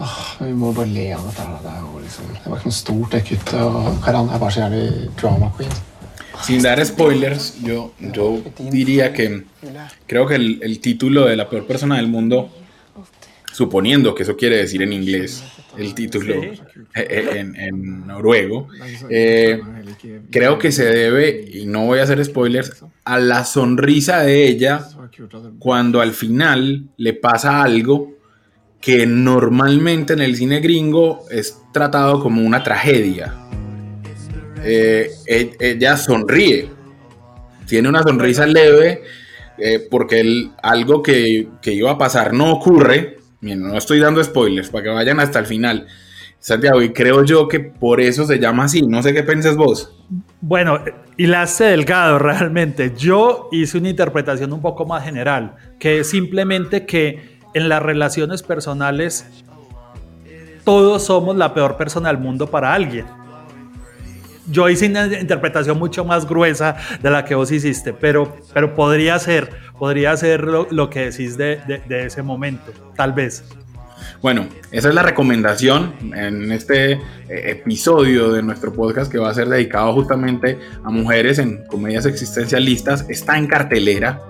Oh, 0.01 0.19
vi 0.41 0.53
må 0.57 0.73
bare 0.73 0.89
le 0.89 1.13
av 1.13 1.27
dette. 1.29 1.45
Det, 1.45 1.71
er 1.71 1.81
jo 1.85 2.01
liksom, 2.01 2.29
det 2.33 2.49
var 2.49 2.59
ikke 2.59 2.71
noe 2.71 2.79
stort, 2.79 3.13
det 3.13 3.21
kuttet. 3.29 3.55
Og 3.61 4.01
Karan 4.05 4.31
er 4.33 4.43
bare 4.43 4.55
så 4.55 4.65
jævlig 4.65 5.11
drama 5.21 5.51
queen. 5.59 5.75
Sin 6.41 6.63
dar 6.65 6.81
spoilers, 6.89 7.51
yo, 7.61 7.93
yo 8.01 8.43
diría 8.73 9.13
que 9.13 9.45
creo 10.07 10.27
que 10.27 10.37
el, 10.37 10.59
el, 10.63 10.81
título 10.81 11.27
de 11.27 11.37
la 11.37 11.51
peor 11.51 11.67
persona 11.67 11.97
del 11.97 12.09
mundo, 12.09 12.49
suponiendo 13.61 14.15
que 14.15 14.23
eso 14.23 14.39
quiere 14.39 14.57
decir 14.57 14.81
en 14.81 14.91
inglés 14.91 15.45
el 15.77 15.95
título 15.95 16.41
en, 16.95 17.55
en 17.57 18.07
noruego, 18.07 18.69
eh, 19.11 19.61
creo 20.31 20.59
que 20.59 20.73
se 20.73 20.87
debe, 20.87 21.45
y 21.53 21.67
no 21.67 21.85
voy 21.85 21.99
a 21.99 22.05
hacer 22.05 22.25
spoilers, 22.25 22.83
a 23.05 23.19
la 23.19 23.45
sonrisa 23.45 24.21
de 24.21 24.49
ella 24.49 24.89
cuando 25.59 26.01
al 26.01 26.13
final 26.13 26.89
le 26.97 27.13
pasa 27.13 27.63
algo 27.63 28.15
que 28.81 29.05
normalmente 29.05 30.15
en 30.15 30.21
el 30.21 30.37
cine 30.37 30.61
gringo 30.61 31.27
es 31.31 31.59
tratado 31.71 32.23
como 32.23 32.41
una 32.41 32.63
tragedia. 32.63 33.35
Eh, 34.65 35.11
ella 35.27 35.99
sonríe, 35.99 36.71
tiene 37.67 37.91
una 37.91 38.03
sonrisa 38.03 38.47
leve, 38.47 39.03
eh, 39.63 39.87
porque 39.91 40.21
el, 40.21 40.53
algo 40.63 41.03
que, 41.03 41.49
que, 41.61 41.75
iba 41.75 41.91
a 41.91 41.99
pasar 41.99 42.33
no 42.33 42.55
ocurre. 42.55 43.20
Bien, 43.41 43.61
no 43.61 43.77
estoy 43.77 44.01
dando 44.01 44.23
spoilers 44.23 44.69
para 44.69 44.85
que 44.85 44.91
vayan 44.91 45.21
hasta 45.21 45.39
el 45.39 45.47
final. 45.47 45.87
Santiago, 46.39 46.81
y 46.81 46.93
creo 46.93 47.25
yo 47.25 47.49
que 47.49 47.61
por 47.61 48.01
eso 48.01 48.25
se 48.25 48.39
llama 48.39 48.65
así. 48.65 48.83
No 48.83 49.03
sé 49.03 49.13
qué 49.13 49.23
piensas 49.23 49.57
vos. 49.57 49.95
Bueno, 50.41 50.81
hilaste 51.17 51.65
delgado 51.65 52.19
realmente. 52.21 52.95
Yo 52.97 53.49
hice 53.53 53.79
una 53.79 53.91
interpretación 53.91 54.53
un 54.53 54.63
poco 54.63 54.87
más 54.87 55.05
general, 55.05 55.55
que 55.79 56.01
es 56.01 56.11
simplemente 56.11 56.87
que 56.87 57.39
en 57.53 57.69
las 57.69 57.83
relaciones 57.83 58.43
personales 58.43 59.27
todos 60.65 61.05
somos 61.05 61.37
la 61.37 61.53
peor 61.53 61.77
persona 61.77 62.09
del 62.09 62.19
mundo 62.19 62.47
para 62.47 62.73
alguien. 62.73 63.07
Yo 64.47 64.69
hice 64.69 64.87
una 64.87 65.07
interpretación 65.07 65.79
mucho 65.79 66.05
más 66.05 66.27
gruesa 66.29 66.77
de 67.03 67.11
la 67.11 67.25
que 67.25 67.35
vos 67.35 67.51
hiciste, 67.51 67.93
pero, 67.93 68.37
pero 68.55 68.75
podría 68.75 69.19
ser, 69.19 69.51
podría 69.79 70.17
ser 70.17 70.43
lo, 70.45 70.91
que 70.91 71.11
decís 71.11 71.37
de, 71.37 71.61
de, 71.87 72.07
ese 72.07 72.23
momento, 72.23 72.73
tal 72.97 73.13
vez. 73.13 73.45
Bueno, 74.23 74.47
esa 74.71 74.89
es 74.89 74.95
la 74.95 75.03
recomendación 75.03 75.95
en 76.15 76.53
este 76.53 77.01
episodio 77.29 78.33
de 78.33 78.43
nuestro 78.43 78.73
podcast 78.73 79.11
que 79.11 79.19
va 79.19 79.31
a 79.31 79.35
ser 79.35 79.49
dedicado 79.49 79.93
justamente 79.93 80.59
a 80.85 80.91
mujeres 80.91 81.39
en 81.39 81.65
comedias 81.67 82.07
existencialistas. 82.07 83.07
Está 83.09 83.39
en 83.39 83.47
cartelera, 83.47 84.21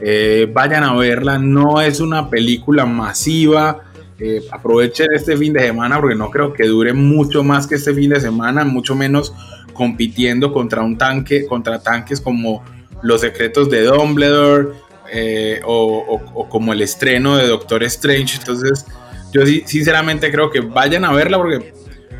eh, 0.00 0.48
vayan 0.52 0.84
a 0.84 0.94
verla, 0.94 1.38
no 1.38 1.80
es 1.80 2.00
una 2.00 2.30
película 2.30 2.86
masiva. 2.86 3.84
Eh, 4.20 4.42
aprovechen 4.50 5.06
este 5.14 5.36
fin 5.36 5.52
de 5.52 5.60
semana 5.60 6.00
porque 6.00 6.16
no 6.16 6.28
creo 6.30 6.52
que 6.52 6.66
dure 6.66 6.92
mucho 6.92 7.44
más 7.44 7.68
que 7.68 7.76
este 7.76 7.94
fin 7.94 8.10
de 8.10 8.20
semana, 8.20 8.64
mucho 8.64 8.96
menos 8.96 9.32
compitiendo 9.72 10.52
contra 10.52 10.82
un 10.82 10.98
tanque, 10.98 11.46
contra 11.46 11.80
tanques 11.80 12.20
como 12.20 12.64
Los 13.02 13.20
Secretos 13.20 13.70
de 13.70 13.84
Dumbledore 13.84 14.70
eh, 15.12 15.60
o, 15.64 16.04
o, 16.08 16.40
o, 16.40 16.48
como 16.48 16.72
el 16.72 16.82
estreno 16.82 17.36
de 17.36 17.46
Doctor 17.46 17.84
Strange. 17.84 18.38
Entonces, 18.38 18.84
yo 19.32 19.42
sinceramente 19.46 20.32
creo 20.32 20.50
que 20.50 20.60
vayan 20.60 21.04
a 21.04 21.12
verla 21.12 21.38
porque 21.38 21.72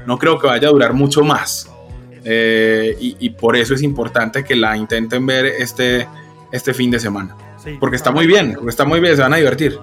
no 0.06 0.18
creo 0.18 0.38
que 0.38 0.46
vaya 0.46 0.68
a 0.68 0.70
durar 0.70 0.92
mucho 0.92 1.24
más. 1.24 1.68
Eh, 2.24 2.96
y, 3.00 3.16
y, 3.18 3.30
por 3.30 3.56
eso 3.56 3.74
es 3.74 3.82
importante 3.82 4.44
que 4.44 4.54
la 4.54 4.76
intenten 4.76 5.26
ver 5.26 5.46
este, 5.46 6.06
este 6.52 6.74
fin 6.74 6.90
de 6.90 7.00
semana. 7.00 7.36
Sí, 7.62 7.76
porque 7.80 7.96
está 7.96 8.10
muy 8.10 8.26
bien, 8.26 8.54
porque 8.54 8.70
está 8.70 8.84
muy 8.84 9.00
bien, 9.00 9.16
se 9.16 9.22
van 9.22 9.32
a 9.32 9.36
divertir. 9.36 9.78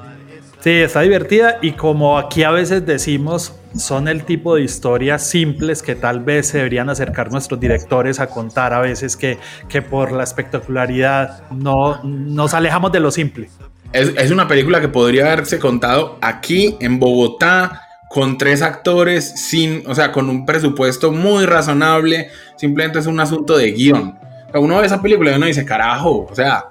Sí, 0.66 0.72
está 0.72 1.02
divertida 1.02 1.60
y 1.62 1.74
como 1.74 2.18
aquí 2.18 2.42
a 2.42 2.50
veces 2.50 2.88
decimos, 2.88 3.54
son 3.78 4.08
el 4.08 4.24
tipo 4.24 4.56
de 4.56 4.64
historias 4.64 5.24
simples 5.24 5.84
que 5.84 5.94
tal 5.94 6.22
vez 6.22 6.48
se 6.48 6.58
deberían 6.58 6.90
acercar 6.90 7.32
nuestros 7.32 7.60
directores 7.60 8.20
a 8.20 8.26
contar 8.26 8.74
a 8.74 8.80
veces 8.80 9.16
que, 9.16 9.38
que 9.70 9.84
por 9.84 10.12
la 10.12 10.24
espectacularidad 10.24 11.44
no 11.52 12.02
nos 12.04 12.56
alejamos 12.56 12.92
de 12.92 13.00
lo 13.00 13.12
simple. 13.12 13.48
Es, 13.94 14.12
es 14.18 14.32
una 14.32 14.48
película 14.48 14.82
que 14.82 14.88
podría 14.88 15.32
haberse 15.32 15.60
contado 15.60 16.18
aquí 16.20 16.76
en 16.80 17.00
Bogotá 17.00 17.84
con 18.10 18.40
tres 18.40 18.64
actores 18.64 19.40
sin, 19.40 19.84
o 19.86 19.94
sea, 19.94 20.12
con 20.12 20.32
un 20.32 20.48
presupuesto 20.48 21.12
muy 21.12 21.46
razonable, 21.46 22.30
simplemente 22.56 22.98
es 22.98 23.06
un 23.06 23.20
asunto 23.20 23.56
de 23.56 23.72
guion. 23.72 24.18
O 24.48 24.52
sea, 24.52 24.60
uno 24.60 24.80
ve 24.80 24.88
esa 24.88 25.00
película 25.00 25.32
y 25.32 25.36
uno 25.36 25.46
dice, 25.46 25.64
carajo, 25.64 26.26
o 26.28 26.34
sea, 26.34 26.70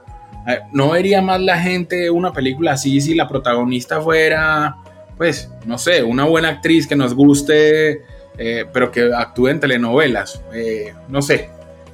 no 0.72 0.90
vería 0.90 1.22
más 1.22 1.40
la 1.40 1.58
gente 1.58 2.10
una 2.10 2.32
película 2.32 2.72
así 2.72 3.00
si 3.00 3.14
la 3.14 3.28
protagonista 3.28 4.00
fuera, 4.00 4.76
pues, 5.16 5.50
no 5.66 5.78
sé, 5.78 6.02
una 6.02 6.24
buena 6.24 6.48
actriz 6.48 6.86
que 6.86 6.96
nos 6.96 7.14
guste, 7.14 8.02
eh, 8.36 8.64
pero 8.72 8.90
que 8.90 9.12
actúe 9.14 9.48
en 9.48 9.60
telenovelas, 9.60 10.42
eh, 10.52 10.92
no 11.08 11.22
sé. 11.22 11.50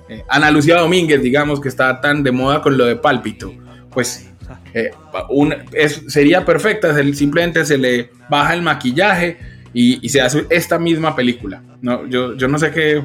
Eh, 0.08 0.24
Ana 0.28 0.50
Lucía 0.50 0.76
Domínguez, 0.76 1.22
digamos, 1.22 1.60
que 1.60 1.68
está 1.68 2.00
tan 2.00 2.22
de 2.22 2.32
moda 2.32 2.62
con 2.62 2.76
lo 2.76 2.86
de 2.86 2.96
Pálpito, 2.96 3.52
pues 3.92 4.26
un, 5.28 5.54
sería 6.08 6.44
perfecta, 6.44 6.94
simplemente 7.12 7.64
se 7.64 7.78
le 7.78 8.10
baja 8.28 8.54
el 8.54 8.62
maquillaje 8.62 9.38
y, 9.72 10.08
se 10.08 10.20
hace 10.20 10.46
esta 10.50 10.78
misma 10.78 11.14
película. 11.14 11.62
No, 11.82 12.06
yo, 12.06 12.34
no 12.48 12.58
sé 12.58 12.72
qué, 12.72 13.04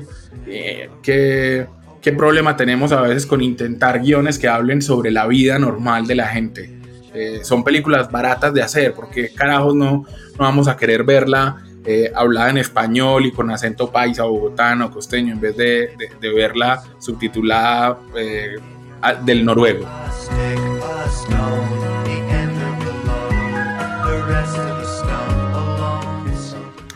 qué, 2.05 2.11
problema 2.13 2.55
tenemos 2.55 2.91
a 2.91 3.01
veces 3.01 3.25
con 3.25 3.41
intentar 3.41 3.99
guiones 3.99 4.37
que 4.37 4.47
hablen 4.47 4.81
sobre 4.81 5.11
la 5.11 5.27
vida 5.27 5.57
normal 5.59 6.05
de 6.05 6.15
la 6.15 6.27
gente. 6.27 6.69
Eh, 7.13 7.39
son 7.43 7.63
películas 7.63 8.11
baratas 8.11 8.53
de 8.53 8.61
hacer, 8.61 8.93
porque 8.93 9.33
carajos 9.33 9.73
no, 9.73 10.05
no 10.05 10.37
vamos 10.37 10.67
a 10.67 10.77
querer 10.77 11.03
verla 11.03 11.63
eh, 11.85 12.11
hablada 12.15 12.49
en 12.49 12.57
español 12.57 13.25
y 13.25 13.31
con 13.31 13.49
acento 13.49 13.91
paisa, 13.91 14.23
bogotano, 14.23 14.91
costeño, 14.91 15.33
en 15.33 15.41
vez 15.41 15.57
de, 15.57 15.91
de, 15.97 16.09
de 16.19 16.33
verla 16.33 16.83
subtitulada 16.99 17.97
del 19.23 19.45
noruego. 19.45 19.85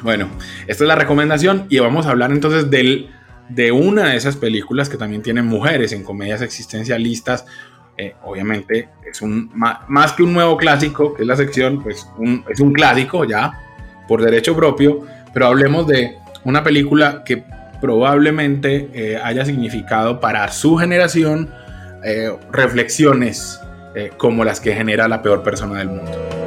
Bueno, 0.01 0.29
esta 0.67 0.83
es 0.83 0.87
la 0.87 0.95
recomendación 0.95 1.65
y 1.69 1.79
vamos 1.79 2.05
a 2.05 2.11
hablar 2.11 2.31
entonces 2.31 2.69
del, 2.69 3.09
de 3.49 3.71
una 3.71 4.09
de 4.09 4.15
esas 4.15 4.35
películas 4.37 4.87
que 4.87 4.97
también 4.97 5.21
tienen 5.21 5.45
mujeres 5.45 5.91
en 5.91 6.03
comedias 6.03 6.41
existencialistas. 6.41 7.45
Eh, 7.97 8.15
obviamente 8.23 8.89
es 9.09 9.21
un 9.21 9.51
más, 9.53 10.13
que 10.13 10.23
un 10.23 10.33
nuevo 10.33 10.55
clásico, 10.55 11.13
que 11.13 11.23
es 11.23 11.27
la 11.27 11.35
sección, 11.35 11.83
pues 11.83 12.07
es 12.49 12.59
un 12.59 12.73
clásico 12.73 13.25
ya 13.25 13.51
por 14.07 14.21
derecho 14.21 14.55
propio, 14.55 15.05
pero 15.33 15.47
hablemos 15.47 15.87
de 15.87 16.15
una 16.45 16.63
película 16.63 17.23
que 17.25 17.43
probablemente 17.81 18.89
eh, 18.93 19.19
haya 19.21 19.43
significado 19.45 20.19
para 20.19 20.49
su 20.51 20.77
generación 20.77 21.49
eh, 22.03 22.31
reflexiones 22.51 23.59
como 24.15 24.45
las 24.45 24.61
que 24.61 24.73
genera 24.73 25.09
la 25.09 25.21
peor 25.21 25.43
persona 25.43 25.79
del 25.79 25.89
mundo. 25.89 26.38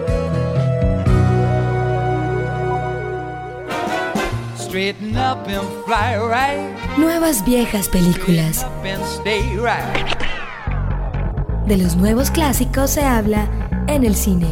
Nuevas 6.96 7.44
viejas 7.44 7.88
películas. 7.88 8.66
De 11.66 11.76
los 11.76 11.96
nuevos 11.96 12.30
clásicos 12.30 12.90
se 12.90 13.04
habla 13.04 13.46
en 13.86 14.04
el 14.04 14.14
cine. 14.14 14.48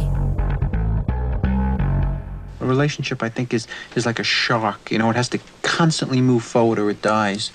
A 2.59 2.65
relationship, 2.65 3.23
I 3.23 3.29
think, 3.29 3.51
is, 3.51 3.67
is 3.95 4.05
like 4.05 4.19
a 4.19 4.23
shark. 4.23 4.91
You 4.91 4.99
know, 4.99 5.09
it 5.09 5.15
has 5.15 5.27
to 5.29 5.39
constantly 5.63 6.21
move 6.21 6.43
forward 6.43 6.77
or 6.77 6.91
it 6.91 7.01
dies. 7.01 7.51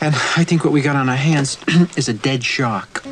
And 0.00 0.14
I 0.38 0.44
think 0.44 0.64
what 0.64 0.72
we 0.72 0.80
got 0.80 0.96
on 0.96 1.10
our 1.10 1.16
hands 1.16 1.58
is 1.98 2.08
a 2.08 2.14
dead 2.14 2.42
shark. 2.42 3.02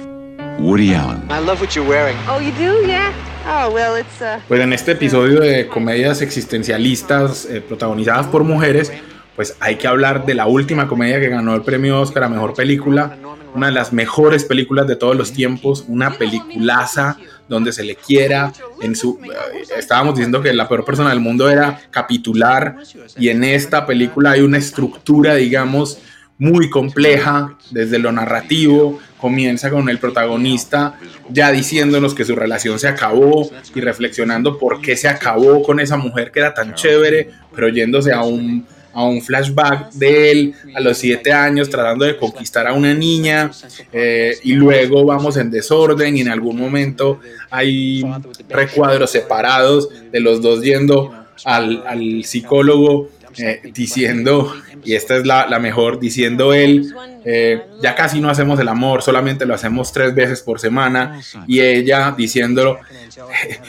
Woody 0.58 0.94
Allen. 0.94 1.30
I 1.30 1.40
love 1.40 1.60
what 1.60 1.76
you're 1.76 1.86
wearing. 1.86 2.16
Oh, 2.26 2.38
you 2.38 2.52
do? 2.52 2.86
Yeah. 2.86 3.12
Oh, 3.48 3.70
well, 3.70 3.96
it's 3.96 4.20
uh. 4.20 4.40
Pues 4.48 4.60
en 4.60 4.72
este 4.72 4.92
episodio 4.92 5.40
de 5.40 5.68
comedias 5.68 6.20
existencialistas 6.20 7.44
eh, 7.44 7.60
protagonizadas 7.60 8.26
por 8.26 8.42
mujeres, 8.42 8.92
pues 9.36 9.56
hay 9.60 9.76
que 9.76 9.86
hablar 9.86 10.26
de 10.26 10.34
la 10.34 10.46
última 10.46 10.88
comedia 10.88 11.20
que 11.20 11.28
ganó 11.28 11.54
el 11.54 11.62
premio 11.62 12.00
Oscar 12.00 12.24
a 12.24 12.28
Mejor 12.28 12.54
Película, 12.54 13.16
una 13.54 13.68
de 13.68 13.72
las 13.72 13.92
mejores 13.92 14.44
películas 14.44 14.88
de 14.88 14.96
todos 14.96 15.14
los 15.14 15.32
tiempos, 15.32 15.84
una 15.86 16.10
peliculaza 16.10 17.18
donde 17.48 17.72
se 17.72 17.84
le 17.84 17.94
quiera. 17.94 18.52
En 18.80 18.96
su, 18.96 19.20
eh, 19.22 19.64
estábamos 19.76 20.16
diciendo 20.16 20.42
que 20.42 20.52
la 20.52 20.68
peor 20.68 20.84
persona 20.84 21.10
del 21.10 21.20
mundo 21.20 21.48
era 21.48 21.80
capitular 21.90 22.78
y 23.16 23.28
en 23.28 23.44
esta 23.44 23.86
película 23.86 24.32
hay 24.32 24.40
una 24.40 24.58
estructura, 24.58 25.36
digamos, 25.36 25.98
muy 26.38 26.68
compleja 26.68 27.56
desde 27.70 27.98
lo 27.98 28.12
narrativo. 28.12 28.98
Comienza 29.18 29.70
con 29.70 29.88
el 29.88 29.98
protagonista 29.98 30.98
ya 31.30 31.50
diciéndonos 31.50 32.14
que 32.14 32.24
su 32.24 32.36
relación 32.36 32.78
se 32.78 32.88
acabó 32.88 33.50
y 33.74 33.80
reflexionando 33.80 34.58
por 34.58 34.80
qué 34.80 34.96
se 34.96 35.08
acabó 35.08 35.62
con 35.62 35.80
esa 35.80 35.96
mujer 35.96 36.30
que 36.30 36.40
era 36.40 36.54
tan 36.54 36.74
chévere, 36.74 37.30
pero 37.54 37.68
yéndose 37.68 38.12
a 38.12 38.22
un, 38.22 38.66
a 38.92 39.04
un 39.04 39.22
flashback 39.22 39.92
de 39.92 40.30
él 40.30 40.54
a 40.74 40.80
los 40.80 40.98
siete 40.98 41.32
años 41.32 41.68
tratando 41.68 42.04
de 42.04 42.16
conquistar 42.16 42.66
a 42.66 42.74
una 42.74 42.94
niña 42.94 43.50
eh, 43.92 44.36
y 44.44 44.52
luego 44.52 45.04
vamos 45.04 45.36
en 45.36 45.50
desorden 45.50 46.16
y 46.16 46.20
en 46.20 46.28
algún 46.28 46.58
momento 46.58 47.20
hay 47.50 48.04
recuadros 48.48 49.10
separados 49.10 49.88
de 50.12 50.20
los 50.20 50.40
dos 50.40 50.62
yendo 50.62 51.14
al, 51.44 51.84
al 51.86 52.24
psicólogo 52.24 53.10
eh, 53.38 53.60
diciendo, 53.72 54.54
y 54.84 54.94
esta 54.94 55.16
es 55.16 55.26
la, 55.26 55.46
la 55.46 55.58
mejor, 55.58 55.98
diciendo 55.98 56.52
él, 56.52 56.92
eh, 57.24 57.62
ya 57.82 57.94
casi 57.94 58.20
no 58.20 58.30
hacemos 58.30 58.58
el 58.60 58.68
amor, 58.68 59.02
solamente 59.02 59.46
lo 59.46 59.54
hacemos 59.54 59.92
tres 59.92 60.14
veces 60.14 60.42
por 60.42 60.60
semana, 60.60 61.20
y 61.46 61.60
ella 61.60 62.14
diciéndolo, 62.16 62.78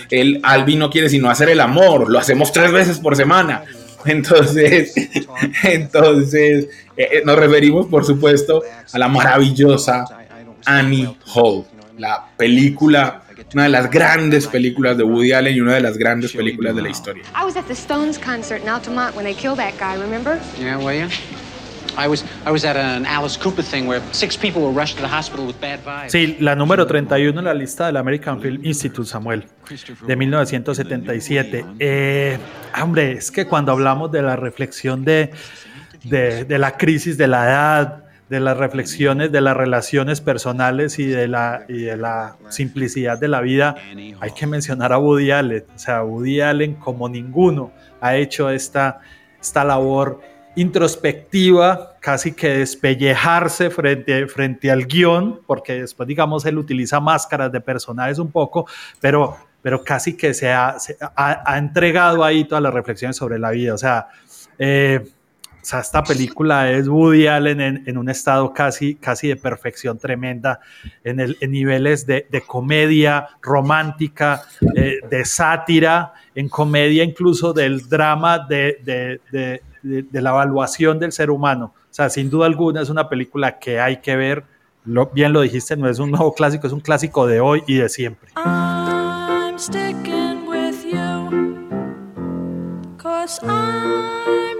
el 0.10 0.40
Albi 0.44 0.76
no 0.76 0.90
quiere 0.90 1.10
sino 1.10 1.30
hacer 1.30 1.50
el 1.50 1.60
amor, 1.60 2.10
lo 2.10 2.20
hacemos 2.20 2.52
tres 2.52 2.72
veces 2.72 3.00
por 3.00 3.16
semana. 3.16 3.64
Entonces, 4.06 4.94
entonces 5.64 6.68
eh, 6.96 7.22
nos 7.26 7.38
referimos, 7.38 7.88
por 7.88 8.06
supuesto, 8.06 8.64
a 8.94 8.98
la 8.98 9.08
maravillosa 9.08 10.06
Annie 10.66 11.14
Hall, 11.34 11.66
la 11.98 12.28
película 12.38 13.24
una 13.54 13.63
de 13.63 13.70
las 13.70 13.89
grandes 13.89 14.48
películas 14.48 14.98
de 14.98 15.04
Woody 15.04 15.32
Allen 15.32 15.56
y 15.56 15.62
una 15.62 15.75
de 15.75 15.82
las 15.82 15.98
grandes 15.98 16.34
películas 16.34 16.75
de 16.75 16.82
la 16.82 16.89
historia. 16.89 17.24
I 17.36 17.46
was 17.46 17.56
at 17.56 17.66
the 17.66 17.74
Stones 17.74 18.18
concert 18.18 18.62
in 18.62 18.70
Altamont 18.70 19.16
when 19.16 19.25
they 19.25 19.34
killed 19.36 19.58
that 19.58 19.74
guy, 19.80 19.96
remember? 20.00 20.39
Yeah, 20.60 20.77
were 20.77 20.94
you? 20.94 21.08
I 21.98 22.08
was, 22.08 22.24
I 22.46 22.51
was 22.51 22.63
at 22.63 22.77
an 22.77 23.08
Alice 23.08 23.38
Cooper 23.38 23.63
thing 23.63 23.88
where 23.88 24.01
six 24.12 24.38
people 24.38 24.62
were 24.62 24.72
rushed 24.72 24.98
to 24.98 25.01
the 25.01 25.08
hospital 25.08 25.48
with 25.48 25.60
bad 25.60 25.84
vibes. 25.84 26.12
Sí, 26.12 26.38
la 26.39 26.56
número 26.56 26.86
31 26.86 27.39
en 27.39 27.46
la 27.46 27.54
lista 27.56 27.88
del 27.88 27.98
American 27.98 28.39
Film 28.39 28.63
Institute, 28.63 29.08
Samuel, 29.08 29.46
de 30.06 30.16
1977. 30.16 31.66
Eh, 31.80 32.38
hombre, 32.80 33.13
es 33.13 33.32
que 33.32 33.46
cuando 33.46 33.72
hablamos 33.72 34.12
de 34.12 34.22
la 34.22 34.36
reflexión 34.36 35.04
de, 35.04 35.32
de, 36.04 36.46
de 36.46 36.60
la 36.60 36.77
crisis 36.77 37.18
de 37.18 37.27
la 37.27 37.46
edad, 37.46 38.04
de 38.30 38.40
las 38.40 38.58
reflexiones 38.58 39.32
de 39.32 39.42
las 39.42 39.56
relaciones 39.56 40.22
personales 40.22 41.00
y 41.00 41.06
de 41.06 41.28
la, 41.28 41.66
y 41.68 41.84
de 41.84 41.98
la 41.98 42.36
simplicidad 42.50 43.18
de 43.18 43.28
la 43.28 43.42
vida, 43.42 43.76
hay 44.20 44.32
que 44.32 44.48
mencionar 44.48 44.92
a 44.92 44.98
Woody 44.98 45.32
Allen. 45.32 45.66
O 45.74 45.80
sea, 45.80 46.04
Woody 46.04 46.42
Allen 46.42 46.76
como 46.76 47.08
ninguno 47.08 47.72
ha 48.02 48.16
hecho 48.16 48.50
esta, 48.50 49.00
esta 49.40 49.64
labor 49.64 50.20
introspectiva, 50.56 51.98
casi 52.00 52.34
que 52.34 52.50
despellejarse 52.50 53.70
frente, 53.70 54.28
frente 54.28 54.72
al 54.72 54.88
guion, 54.88 55.42
porque 55.46 55.82
después, 55.82 56.08
digamos, 56.08 56.46
él 56.46 56.58
utiliza 56.58 57.00
máscaras 57.00 57.52
de 57.52 57.62
personajes 57.62 58.18
un 58.18 58.32
poco, 58.32 58.68
pero, 59.00 59.38
pero 59.62 59.84
casi 59.84 60.18
que 60.18 60.34
se 60.34 60.52
ha, 60.52 60.80
se 60.80 60.98
ha, 61.00 61.44
ha 61.46 61.58
entregado 61.60 62.24
ahí 62.24 62.44
todas 62.44 62.63
las 62.63 62.74
reflexiones 62.74 63.16
sobre 63.16 63.38
la 63.38 63.52
vida. 63.52 63.76
O 63.76 63.78
sea, 63.78 64.08
eh, 64.58 65.06
sea, 65.69 65.80
esta 65.82 66.01
película 66.01 66.71
es 66.71 66.88
Woody 66.88 67.27
Allen 67.27 67.60
en, 67.60 67.84
en, 67.86 67.97
un 67.97 68.10
estado 68.10 68.53
casi, 68.53 68.95
casi 68.95 69.27
de 69.27 69.36
perfección 69.36 69.97
tremenda, 69.97 70.62
en, 71.03 71.19
el, 71.19 71.38
en 71.41 71.51
niveles 71.51 72.06
de, 72.06 72.25
de, 72.32 72.41
comedia 72.41 73.27
romántica, 73.41 74.43
eh, 74.75 74.99
de 75.10 75.25
sátira, 75.25 76.13
en 76.34 76.47
comedia 76.47 77.03
incluso 77.03 77.51
del 77.51 77.89
drama 77.89 78.39
de, 78.39 78.80
de, 78.82 79.62
de, 79.84 80.21
la 80.21 80.30
evaluación 80.30 80.99
del 80.99 81.12
ser 81.12 81.30
humano. 81.30 81.73
O 81.75 81.93
sea, 81.93 82.10
sin 82.10 82.30
duda 82.30 82.45
alguna 82.45 82.82
es 82.82 82.89
una 82.89 83.10
película 83.10 83.60
que 83.60 83.82
hay 83.82 83.97
que 83.97 84.15
ver. 84.15 84.45
Lo, 84.86 85.08
bien 85.08 85.34
lo 85.34 85.41
dijiste, 85.41 85.75
no 85.75 85.89
es 85.89 85.99
un 85.99 86.12
nuevo 86.12 86.34
clásico, 86.34 86.65
es 86.65 86.71
un 86.71 86.80
clásico 86.80 87.27
de 87.27 87.41
hoy 87.41 87.62
y 87.67 87.75
de 87.75 87.89
siempre. 87.89 88.30
I'm 88.38 89.60
sticking 89.60 90.47
with 90.47 90.86
you, 90.86 91.27
I'm 93.43 94.57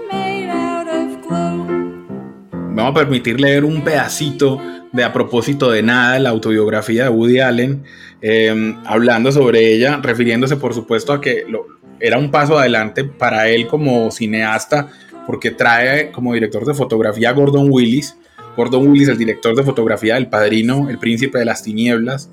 vamos 2.82 2.92
a 2.92 3.04
permitir 3.04 3.40
leer 3.40 3.64
un 3.64 3.82
pedacito 3.82 4.60
de 4.92 5.04
A 5.04 5.12
propósito 5.12 5.70
de 5.70 5.82
nada, 5.82 6.18
la 6.18 6.30
autobiografía 6.30 7.04
de 7.04 7.08
Woody 7.10 7.40
Allen, 7.40 7.82
eh, 8.22 8.74
hablando 8.86 9.30
sobre 9.32 9.74
ella, 9.74 10.00
refiriéndose 10.02 10.56
por 10.56 10.72
supuesto 10.72 11.12
a 11.12 11.20
que 11.20 11.44
lo, 11.46 11.66
era 12.00 12.18
un 12.18 12.30
paso 12.30 12.58
adelante 12.58 13.04
para 13.04 13.48
él 13.48 13.66
como 13.66 14.10
cineasta, 14.10 14.88
porque 15.26 15.50
trae 15.50 16.10
como 16.10 16.32
director 16.32 16.64
de 16.64 16.72
fotografía 16.72 17.30
a 17.30 17.32
Gordon 17.32 17.66
Willis, 17.70 18.16
Gordon 18.56 18.88
Willis, 18.88 19.08
el 19.08 19.18
director 19.18 19.54
de 19.54 19.62
fotografía 19.62 20.14
del 20.14 20.28
Padrino, 20.28 20.88
El 20.88 20.98
Príncipe 20.98 21.38
de 21.38 21.44
las 21.44 21.62
Tinieblas, 21.62 22.30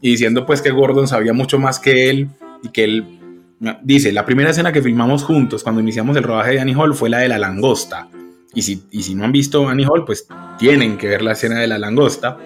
y 0.00 0.10
diciendo 0.10 0.46
pues 0.46 0.62
que 0.62 0.70
Gordon 0.70 1.08
sabía 1.08 1.32
mucho 1.32 1.58
más 1.58 1.80
que 1.80 2.10
él 2.10 2.28
y 2.62 2.68
que 2.68 2.84
él 2.84 3.18
dice, 3.82 4.12
la 4.12 4.24
primera 4.24 4.50
escena 4.50 4.72
que 4.72 4.82
filmamos 4.82 5.24
juntos 5.24 5.64
cuando 5.64 5.80
iniciamos 5.80 6.16
el 6.16 6.22
rodaje 6.22 6.52
de 6.52 6.60
Annie 6.60 6.76
Hall 6.76 6.94
fue 6.94 7.10
la 7.10 7.18
de 7.18 7.28
la 7.28 7.38
langosta. 7.38 8.08
Y 8.58 8.62
si, 9.02 9.14
no 9.14 9.24
han 9.24 9.30
visto 9.30 9.68
Annie 9.68 9.86
Hall, 9.86 10.04
pues 10.04 10.26
tienen 10.58 10.98
que 10.98 11.06
ver 11.06 11.22
la 11.22 11.32
escena 11.32 11.60
de 11.60 11.68
la 11.68 11.78
langosta. 11.78 12.38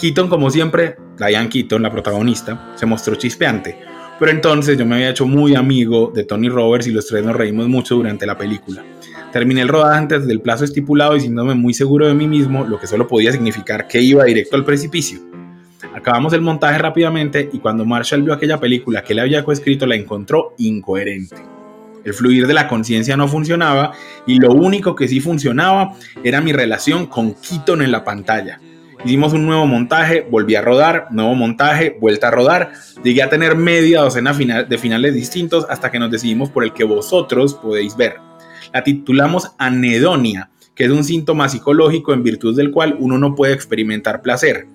Keaton, 0.00 0.28
como 0.30 0.50
siempre, 0.50 0.96
Diane 1.18 1.50
Keaton, 1.50 1.82
la 1.82 1.92
protagonista, 1.92 2.72
se 2.74 2.86
mostró 2.86 3.16
chispeante. 3.16 3.76
Pero 4.18 4.32
entonces 4.32 4.78
yo 4.78 4.86
me 4.86 4.94
había 4.94 5.10
hecho 5.10 5.26
muy 5.26 5.54
amigo 5.54 6.10
de 6.14 6.24
Tony 6.24 6.48
Roberts 6.48 6.86
y 6.86 6.90
los 6.90 7.06
tres 7.06 7.22
nos 7.22 7.36
reímos 7.36 7.68
mucho 7.68 7.96
durante 7.96 8.24
la 8.24 8.38
película. 8.38 8.82
Terminé 9.30 9.60
el 9.60 9.68
rodaje 9.68 9.98
antes 9.98 10.26
del 10.26 10.40
plazo 10.40 10.64
estipulado 10.64 11.16
y 11.16 11.20
sintiéndome 11.20 11.54
muy 11.54 11.74
seguro 11.74 12.06
de 12.06 12.14
mí 12.14 12.26
mismo, 12.26 12.64
lo 12.64 12.80
que 12.80 12.86
solo 12.86 13.06
podía 13.06 13.30
significar 13.30 13.88
que 13.88 14.00
iba 14.00 14.24
directo 14.24 14.56
al 14.56 14.64
precipicio. 14.64 15.20
Acabamos 15.94 16.32
el 16.32 16.40
montaje 16.40 16.78
rápidamente 16.78 17.50
y 17.52 17.58
cuando 17.58 17.84
Marshall 17.84 18.22
vio 18.22 18.32
aquella 18.32 18.58
película 18.58 19.04
que 19.04 19.12
él 19.12 19.18
había 19.18 19.44
coescrito 19.44 19.86
la 19.86 19.96
encontró 19.96 20.54
incoherente. 20.56 21.36
El 22.04 22.14
fluir 22.14 22.46
de 22.46 22.54
la 22.54 22.68
conciencia 22.68 23.16
no 23.16 23.28
funcionaba 23.28 23.92
y 24.26 24.38
lo 24.38 24.50
único 24.52 24.94
que 24.94 25.08
sí 25.08 25.20
funcionaba 25.20 25.94
era 26.24 26.40
mi 26.40 26.52
relación 26.52 27.06
con 27.06 27.34
Keaton 27.34 27.82
en 27.82 27.92
la 27.92 28.04
pantalla. 28.04 28.60
Hicimos 29.04 29.32
un 29.32 29.46
nuevo 29.46 29.66
montaje, 29.66 30.26
volví 30.30 30.54
a 30.54 30.62
rodar, 30.62 31.08
nuevo 31.10 31.34
montaje, 31.34 31.96
vuelta 32.00 32.28
a 32.28 32.30
rodar. 32.30 32.72
Llegué 33.02 33.22
a 33.22 33.28
tener 33.28 33.56
media 33.56 34.00
docena 34.00 34.32
de 34.32 34.78
finales 34.78 35.14
distintos 35.14 35.66
hasta 35.68 35.90
que 35.90 35.98
nos 35.98 36.10
decidimos 36.10 36.50
por 36.50 36.62
el 36.62 36.72
que 36.72 36.84
vosotros 36.84 37.54
podéis 37.54 37.96
ver. 37.96 38.16
La 38.72 38.84
titulamos 38.84 39.52
Anedonia, 39.58 40.50
que 40.76 40.84
es 40.84 40.90
un 40.90 41.02
síntoma 41.02 41.48
psicológico 41.48 42.12
en 42.12 42.22
virtud 42.22 42.56
del 42.56 42.70
cual 42.70 42.96
uno 43.00 43.18
no 43.18 43.34
puede 43.34 43.54
experimentar 43.54 44.22
placer. 44.22 44.68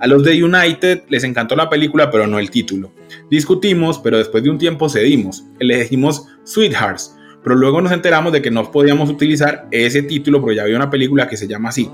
A 0.00 0.06
los 0.06 0.22
de 0.22 0.42
United 0.42 1.02
les 1.08 1.24
encantó 1.24 1.56
la 1.56 1.68
película, 1.68 2.10
pero 2.10 2.26
no 2.26 2.38
el 2.38 2.50
título. 2.50 2.92
Discutimos, 3.30 3.98
pero 3.98 4.18
después 4.18 4.44
de 4.44 4.50
un 4.50 4.58
tiempo 4.58 4.88
cedimos. 4.88 5.44
Elegimos 5.58 6.26
Sweethearts, 6.44 7.16
pero 7.42 7.56
luego 7.56 7.80
nos 7.80 7.92
enteramos 7.92 8.32
de 8.32 8.40
que 8.40 8.50
no 8.50 8.70
podíamos 8.70 9.10
utilizar 9.10 9.66
ese 9.70 10.02
título 10.02 10.40
porque 10.40 10.56
ya 10.56 10.62
había 10.62 10.76
una 10.76 10.90
película 10.90 11.26
que 11.26 11.36
se 11.36 11.48
llama 11.48 11.70
así. 11.70 11.90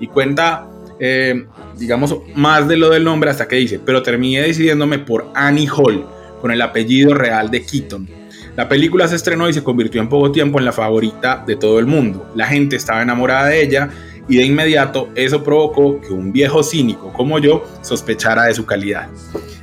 Y 0.00 0.06
cuenta, 0.06 0.66
eh, 0.98 1.44
digamos, 1.78 2.16
más 2.34 2.66
de 2.68 2.78
lo 2.78 2.88
del 2.88 3.04
nombre 3.04 3.30
hasta 3.30 3.46
que 3.46 3.56
dice, 3.56 3.78
pero 3.84 4.02
terminé 4.02 4.40
decidiéndome 4.40 4.98
por 4.98 5.30
Annie 5.34 5.68
Hall, 5.68 6.06
con 6.40 6.50
el 6.50 6.62
apellido 6.62 7.14
real 7.14 7.50
de 7.50 7.64
Keaton. 7.64 8.08
La 8.56 8.68
película 8.68 9.08
se 9.08 9.16
estrenó 9.16 9.48
y 9.48 9.52
se 9.52 9.62
convirtió 9.62 10.00
en 10.00 10.08
poco 10.08 10.30
tiempo 10.30 10.58
en 10.58 10.64
la 10.64 10.72
favorita 10.72 11.42
de 11.46 11.56
todo 11.56 11.78
el 11.78 11.86
mundo. 11.86 12.30
La 12.34 12.46
gente 12.46 12.76
estaba 12.76 13.00
enamorada 13.00 13.46
de 13.46 13.62
ella 13.62 13.90
y 14.28 14.36
de 14.36 14.44
inmediato 14.44 15.08
eso 15.14 15.42
provocó 15.42 16.00
que 16.00 16.12
un 16.12 16.32
viejo 16.32 16.62
cínico 16.62 17.12
como 17.12 17.38
yo 17.38 17.64
sospechara 17.82 18.44
de 18.44 18.54
su 18.54 18.64
calidad. 18.64 19.08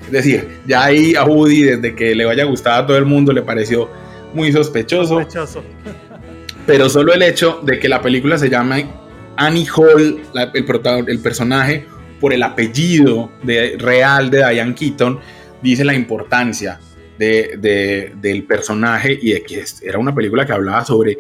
Es 0.06 0.12
decir, 0.12 0.48
ya 0.67 0.84
ahí 0.86 1.15
a 1.15 1.24
Woody, 1.24 1.63
desde 1.63 1.95
que 1.95 2.13
le 2.15 2.26
vaya 2.26 2.43
a 2.43 2.45
gustar 2.45 2.84
a 2.84 2.88
todo 2.88 2.98
el 2.98 3.06
mundo, 3.06 3.32
le 3.32 3.41
pareció 3.41 3.89
muy 4.34 4.52
sospechoso. 4.52 5.19
sospechoso. 5.22 5.63
Pero 6.65 6.89
solo 6.89 7.13
el 7.13 7.22
hecho 7.24 7.60
de 7.63 7.80
que 7.80 7.88
la 7.89 8.02
película 8.02 8.38
se 8.38 8.50
llame 8.50 8.88
Annie 9.38 9.67
Hall, 9.76 10.22
la, 10.34 10.52
el, 10.54 10.65
el, 11.08 11.19
personaje, 11.19 11.86
por 12.19 12.34
el 12.34 12.43
apellido 12.43 13.32
de, 13.43 13.76
real 13.80 14.30
de 14.30 14.39
Diane 14.50 14.76
Keaton, 14.76 15.19
dice 15.62 15.84
la 15.86 15.93
importancia 15.93 16.80
de, 17.17 17.58
de- 17.60 18.13
del 18.22 18.43
personaje 18.43 19.17
y 19.22 19.32
de 19.32 19.41
que 19.43 19.63
era 19.84 19.98
una 19.98 20.13
película 20.13 20.45
que 20.45 20.52
hablaba 20.54 20.84
sobre, 20.86 21.17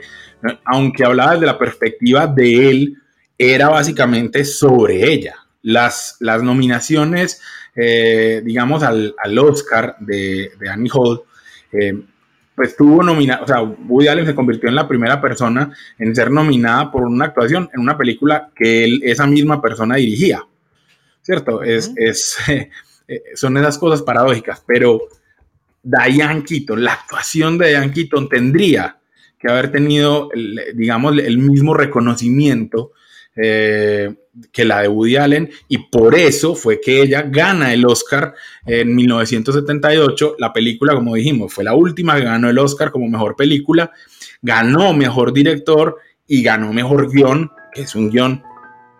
aunque 0.65 1.03
hablaba 1.03 1.33
desde 1.33 1.45
la 1.45 1.57
perspectiva 1.57 2.27
de 2.27 2.69
él, 2.69 2.97
era 3.39 3.69
básicamente 3.69 4.43
sobre 4.45 5.11
ella. 5.11 5.35
Las, 5.63 6.17
las 6.19 6.43
nominaciones, 6.43 7.41
eh, 7.75 8.41
digamos, 8.45 8.83
al, 8.83 9.15
al 9.23 9.37
Oscar 9.39 9.95
de, 9.99 10.51
de 10.59 10.69
Annie 10.69 10.91
Hall, 10.93 11.21
eh, 11.71 11.99
pues 12.55 12.75
tuvo 12.75 13.01
nominada, 13.01 13.43
o 13.43 13.47
sea, 13.47 13.61
Woody 13.61 14.09
Allen 14.09 14.25
se 14.25 14.35
convirtió 14.35 14.67
en 14.67 14.75
la 14.75 14.87
primera 14.87 15.21
persona 15.21 15.73
en 15.97 16.13
ser 16.13 16.29
nominada 16.29 16.91
por 16.91 17.03
una 17.05 17.25
actuación 17.25 17.69
en 17.73 17.79
una 17.79 17.97
película 17.97 18.51
que 18.53 18.83
él, 18.83 19.01
esa 19.03 19.25
misma 19.25 19.61
persona 19.61 19.95
dirigía. 19.95 20.43
¿Cierto? 21.21 21.63
Es, 21.63 21.91
es, 21.95 22.37
eh, 23.07 23.23
son 23.35 23.55
esas 23.57 23.77
cosas 23.77 24.01
paradójicas, 24.01 24.61
pero 24.67 24.99
Diane 25.81 26.43
Keaton, 26.43 26.83
la 26.83 26.93
actuación 26.93 27.57
de 27.57 27.69
Diane 27.69 27.93
Keaton 27.93 28.27
tendría 28.27 28.97
que 29.39 29.49
haber 29.49 29.71
tenido, 29.71 30.29
el- 30.33 30.59
digamos, 30.75 31.17
el 31.17 31.37
mismo 31.37 31.73
reconocimiento 31.73 32.91
eh, 33.41 34.13
que 34.51 34.65
la 34.65 34.81
de 34.81 34.87
Woody 34.87 35.17
Allen 35.17 35.49
y 35.67 35.77
por 35.89 36.15
eso 36.15 36.55
fue 36.55 36.79
que 36.81 37.01
ella 37.01 37.23
gana 37.23 37.73
el 37.73 37.85
Oscar 37.85 38.33
en 38.65 38.95
1978. 38.95 40.35
La 40.39 40.51
película, 40.53 40.93
como 40.93 41.15
dijimos, 41.15 41.53
fue 41.53 41.63
la 41.63 41.73
última 41.73 42.15
que 42.15 42.23
ganó 42.23 42.49
el 42.49 42.57
Oscar 42.57 42.91
como 42.91 43.07
mejor 43.07 43.35
película, 43.35 43.91
ganó 44.41 44.93
mejor 44.93 45.33
director 45.33 45.97
y 46.27 46.43
ganó 46.43 46.73
mejor 46.73 47.11
guion, 47.11 47.51
que 47.73 47.81
es 47.81 47.95
un 47.95 48.09
guion 48.09 48.43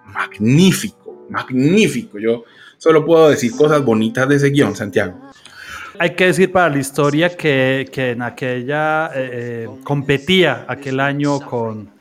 magnífico, 0.06 1.26
magnífico. 1.30 2.20
Yo 2.20 2.44
solo 2.78 3.06
puedo 3.06 3.30
decir 3.30 3.52
cosas 3.56 3.84
bonitas 3.84 4.28
de 4.28 4.36
ese 4.36 4.50
guion, 4.50 4.76
Santiago. 4.76 5.20
Hay 6.00 6.16
que 6.16 6.28
decir 6.28 6.52
para 6.52 6.70
la 6.70 6.80
historia 6.80 7.36
que, 7.36 7.90
que 7.92 8.12
en 8.12 8.22
aquella 8.22 9.08
eh, 9.08 9.30
eh, 9.34 9.68
competía 9.84 10.66
aquel 10.68 11.02
año 11.02 11.42
con, 11.42 11.92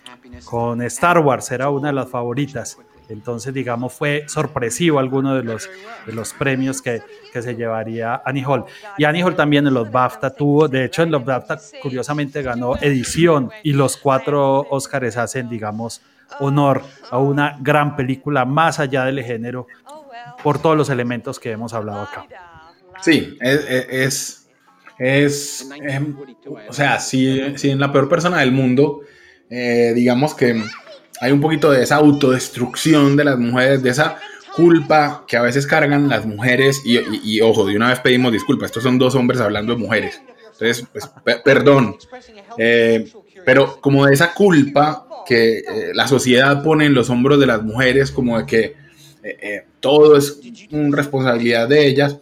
con 0.44 0.82
Star 0.82 1.18
Wars, 1.18 1.50
era 1.50 1.70
una 1.70 1.88
de 1.88 1.94
las 1.94 2.08
favoritas. 2.08 2.78
Entonces, 3.08 3.54
digamos, 3.54 3.92
fue 3.92 4.24
sorpresivo 4.26 4.98
alguno 4.98 5.34
de 5.34 5.42
los, 5.42 5.68
de 6.06 6.12
los 6.12 6.34
premios 6.34 6.82
que, 6.82 7.02
que 7.32 7.40
se 7.40 7.54
llevaría 7.54 8.20
Annie 8.24 8.44
Hall. 8.44 8.64
Y 8.98 9.04
Annie 9.04 9.22
Hall 9.22 9.34
también 9.34 9.66
en 9.66 9.72
los 9.72 9.90
BAFTA 9.90 10.30
tuvo, 10.30 10.68
de 10.68 10.84
hecho, 10.84 11.02
en 11.02 11.10
los 11.10 11.24
BAFTA 11.24 11.58
curiosamente 11.80 12.42
ganó 12.42 12.76
edición 12.76 13.50
y 13.62 13.72
los 13.72 13.96
cuatro 13.96 14.66
Óscares 14.68 15.16
hacen, 15.16 15.48
digamos, 15.48 16.02
honor 16.40 16.82
a 17.10 17.18
una 17.18 17.56
gran 17.60 17.96
película 17.96 18.44
más 18.44 18.78
allá 18.78 19.06
del 19.06 19.22
género 19.22 19.66
por 20.42 20.60
todos 20.60 20.76
los 20.76 20.90
elementos 20.90 21.40
que 21.40 21.50
hemos 21.50 21.72
hablado 21.72 22.02
acá. 22.02 22.26
Sí, 23.00 23.38
es, 23.40 23.64
es, 23.88 24.48
es, 24.98 25.70
em, 25.82 26.16
o 26.68 26.72
sea, 26.72 26.98
si, 26.98 27.56
si 27.56 27.70
en 27.70 27.80
la 27.80 27.92
peor 27.92 28.08
persona 28.08 28.40
del 28.40 28.52
mundo, 28.52 29.00
eh, 29.50 29.92
digamos 29.94 30.34
que 30.34 30.62
hay 31.20 31.32
un 31.32 31.40
poquito 31.40 31.70
de 31.70 31.82
esa 31.82 31.96
autodestrucción 31.96 33.16
de 33.16 33.24
las 33.24 33.38
mujeres, 33.38 33.82
de 33.82 33.90
esa 33.90 34.16
culpa 34.54 35.24
que 35.26 35.36
a 35.36 35.42
veces 35.42 35.66
cargan 35.66 36.08
las 36.08 36.26
mujeres, 36.26 36.82
y, 36.84 37.40
ojo, 37.40 37.64
de 37.66 37.76
una 37.76 37.88
vez 37.90 38.00
pedimos 38.00 38.32
disculpas, 38.32 38.66
estos 38.66 38.82
son 38.82 38.98
dos 38.98 39.14
hombres 39.14 39.40
hablando 39.40 39.72
de 39.74 39.78
mujeres, 39.80 40.20
entonces, 40.52 40.84
pues, 40.92 41.06
pe- 41.24 41.40
perdón, 41.44 41.96
Eh, 42.58 43.06
pero 43.44 43.80
como 43.80 44.06
de 44.06 44.14
esa 44.14 44.34
culpa 44.34 45.06
que 45.26 45.58
eh, 45.58 45.64
la 45.94 46.08
sociedad 46.08 46.62
pone 46.62 46.86
en 46.86 46.94
los 46.94 47.08
hombros 47.10 47.38
de 47.38 47.46
las 47.46 47.62
mujeres, 47.62 48.10
como 48.10 48.38
de 48.38 48.46
que 48.46 48.74
todo 49.80 50.16
es 50.16 50.40
una 50.72 50.96
responsabilidad 50.96 51.68
de 51.68 51.86
ellas. 51.86 52.16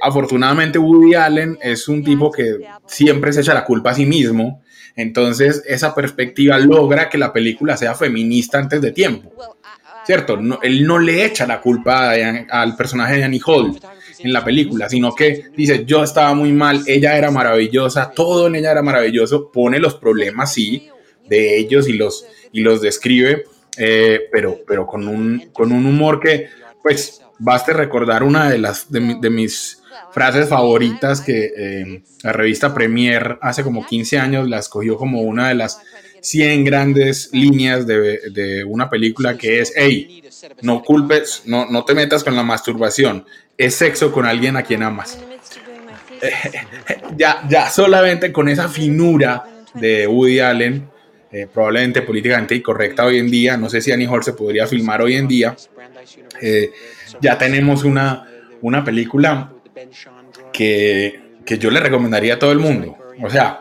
Afortunadamente 0.00 0.78
Woody 0.78 1.14
Allen 1.14 1.58
es 1.62 1.88
un 1.88 2.02
tipo 2.04 2.30
que 2.30 2.56
siempre 2.86 3.32
se 3.32 3.40
echa 3.40 3.52
la 3.54 3.64
culpa 3.64 3.90
a 3.90 3.94
sí 3.94 4.06
mismo, 4.06 4.62
entonces 4.96 5.62
esa 5.66 5.94
perspectiva 5.94 6.58
logra 6.58 7.08
que 7.08 7.18
la 7.18 7.32
película 7.32 7.76
sea 7.76 7.94
feminista 7.94 8.58
antes 8.58 8.80
de 8.80 8.92
tiempo, 8.92 9.32
¿cierto? 10.04 10.36
No- 10.36 10.58
él 10.62 10.86
no 10.86 10.98
le 10.98 11.24
echa 11.24 11.46
la 11.46 11.60
culpa 11.60 12.12
Diane- 12.14 12.46
al 12.50 12.76
personaje 12.76 13.16
de 13.16 13.24
Annie 13.24 13.40
Hall 13.46 13.78
en 14.18 14.32
la 14.32 14.44
película, 14.44 14.88
sino 14.88 15.14
que 15.14 15.44
dice, 15.56 15.84
yo 15.86 16.02
estaba 16.02 16.34
muy 16.34 16.52
mal, 16.52 16.82
ella 16.86 17.16
era 17.16 17.30
maravillosa, 17.30 18.10
todo 18.14 18.46
en 18.48 18.56
ella 18.56 18.72
era 18.72 18.82
maravilloso, 18.82 19.50
pone 19.50 19.78
los 19.78 19.94
problemas, 19.94 20.52
sí, 20.52 20.88
de 21.28 21.58
ellos 21.58 21.88
y 21.88 21.94
los, 21.94 22.26
y 22.52 22.60
los 22.60 22.82
describe, 22.82 23.44
eh, 23.78 24.22
pero, 24.32 24.58
pero 24.66 24.86
con, 24.86 25.06
un, 25.08 25.50
con 25.52 25.72
un 25.72 25.86
humor 25.86 26.20
que, 26.20 26.48
pues, 26.82 27.22
baste 27.38 27.72
recordar 27.72 28.22
una 28.22 28.50
de, 28.50 28.58
las, 28.58 28.90
de, 28.92 29.00
mi- 29.00 29.20
de 29.20 29.30
mis 29.30 29.79
frases 30.12 30.48
favoritas 30.48 31.20
que 31.20 31.52
eh, 31.56 32.02
la 32.22 32.32
revista 32.32 32.74
Premier 32.74 33.38
hace 33.40 33.62
como 33.62 33.86
15 33.86 34.18
años 34.18 34.48
la 34.48 34.58
escogió 34.58 34.96
como 34.96 35.22
una 35.22 35.48
de 35.48 35.54
las 35.54 35.80
100 36.22 36.64
grandes 36.64 37.30
líneas 37.32 37.86
de, 37.86 38.30
de 38.30 38.64
una 38.64 38.90
película 38.90 39.36
que 39.36 39.60
es, 39.60 39.72
hey, 39.76 40.22
no 40.62 40.82
culpes, 40.82 41.42
no, 41.46 41.66
no 41.70 41.84
te 41.84 41.94
metas 41.94 42.24
con 42.24 42.36
la 42.36 42.42
masturbación, 42.42 43.24
es 43.56 43.74
sexo 43.74 44.12
con 44.12 44.26
alguien 44.26 44.56
a 44.56 44.62
quien 44.62 44.82
amas. 44.82 45.18
ya, 47.16 47.46
ya 47.48 47.70
solamente 47.70 48.32
con 48.32 48.48
esa 48.48 48.68
finura 48.68 49.44
de 49.74 50.06
Woody 50.06 50.40
Allen, 50.40 50.88
eh, 51.32 51.46
probablemente 51.52 52.02
políticamente 52.02 52.54
incorrecta 52.54 53.04
hoy 53.04 53.18
en 53.18 53.30
día, 53.30 53.56
no 53.56 53.68
sé 53.68 53.80
si 53.80 53.92
Annie 53.92 54.06
Hall 54.06 54.24
se 54.24 54.32
podría 54.32 54.66
filmar 54.66 55.00
hoy 55.00 55.14
en 55.14 55.28
día, 55.28 55.56
eh, 56.40 56.70
ya 57.20 57.38
tenemos 57.38 57.84
una, 57.84 58.28
una 58.60 58.84
película 58.84 59.52
que, 60.52 61.20
que 61.44 61.58
yo 61.58 61.70
le 61.70 61.80
recomendaría 61.80 62.34
a 62.34 62.38
todo 62.38 62.52
el 62.52 62.58
mundo. 62.58 62.96
O 63.22 63.30
sea, 63.30 63.60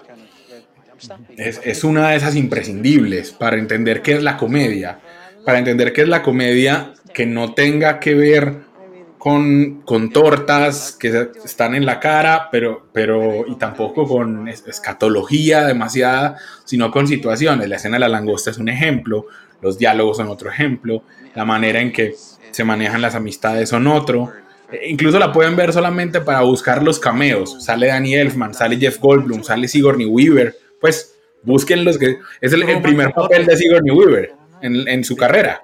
es, 1.38 1.62
es 1.64 1.84
una 1.84 2.10
de 2.10 2.18
esas 2.18 2.36
imprescindibles 2.36 3.32
para 3.32 3.58
entender 3.58 4.02
qué 4.02 4.14
es 4.14 4.24
la 4.24 4.38
comedia, 4.38 5.00
para 5.46 5.60
entender 5.60 5.94
qué 5.94 6.02
es 6.02 6.08
la 6.10 6.22
comedia 6.22 6.94
que 7.14 7.26
no 7.26 7.54
tenga 7.54 8.00
que 8.00 8.16
ver 8.16 8.70
con, 9.18 9.82
con 9.82 10.12
tortas 10.12 10.96
que 10.98 11.30
están 11.44 11.76
en 11.76 11.86
la 11.86 12.00
cara, 12.00 12.48
pero, 12.52 12.88
pero 12.94 13.46
y 13.48 13.56
tampoco 13.56 14.08
con 14.08 14.48
es- 14.48 14.66
escatología 14.68 15.66
demasiada, 15.66 16.38
sino 16.64 16.90
con 16.92 17.08
situaciones. 17.08 17.68
La 17.68 17.76
escena 17.78 17.96
de 17.96 18.02
la 18.02 18.10
langosta 18.10 18.50
es 18.52 18.58
un 18.58 18.70
ejemplo, 18.70 19.26
los 19.62 19.78
diálogos 19.78 20.18
son 20.18 20.28
otro 20.30 20.50
ejemplo, 20.50 21.04
la 21.36 21.44
manera 21.44 21.82
en 21.82 21.92
que 21.92 22.16
se 22.52 22.64
manejan 22.64 23.02
las 23.02 23.16
amistades 23.16 23.70
son 23.70 23.88
otro. 23.88 24.32
E 24.72 24.90
Incluso 24.90 25.20
la 25.20 25.32
pueden 25.32 25.56
ver 25.56 25.74
solamente 25.74 26.22
para 26.22 26.42
buscar 26.42 26.84
los 26.84 27.00
cameos. 27.00 27.64
Sale 27.64 27.88
Danny 27.88 28.16
Elfman, 28.16 28.54
sale 28.54 28.78
Jeff 28.78 29.00
Goldblum, 29.00 29.44
sale 29.44 29.68
Sigourney 29.68 30.06
Weaver. 30.06 30.56
Pues 30.80 31.16
busquen 31.44 31.86
los 31.86 31.98
que... 31.98 32.18
Es 32.42 32.54
el, 32.54 32.64
el 32.64 32.82
primer 32.82 33.12
papel 33.12 33.46
de 33.46 33.58
Sigourney 33.58 33.96
Weaver 33.96 34.34
en, 34.62 34.88
en 34.88 35.04
su 35.04 35.16
carrera. 35.16 35.64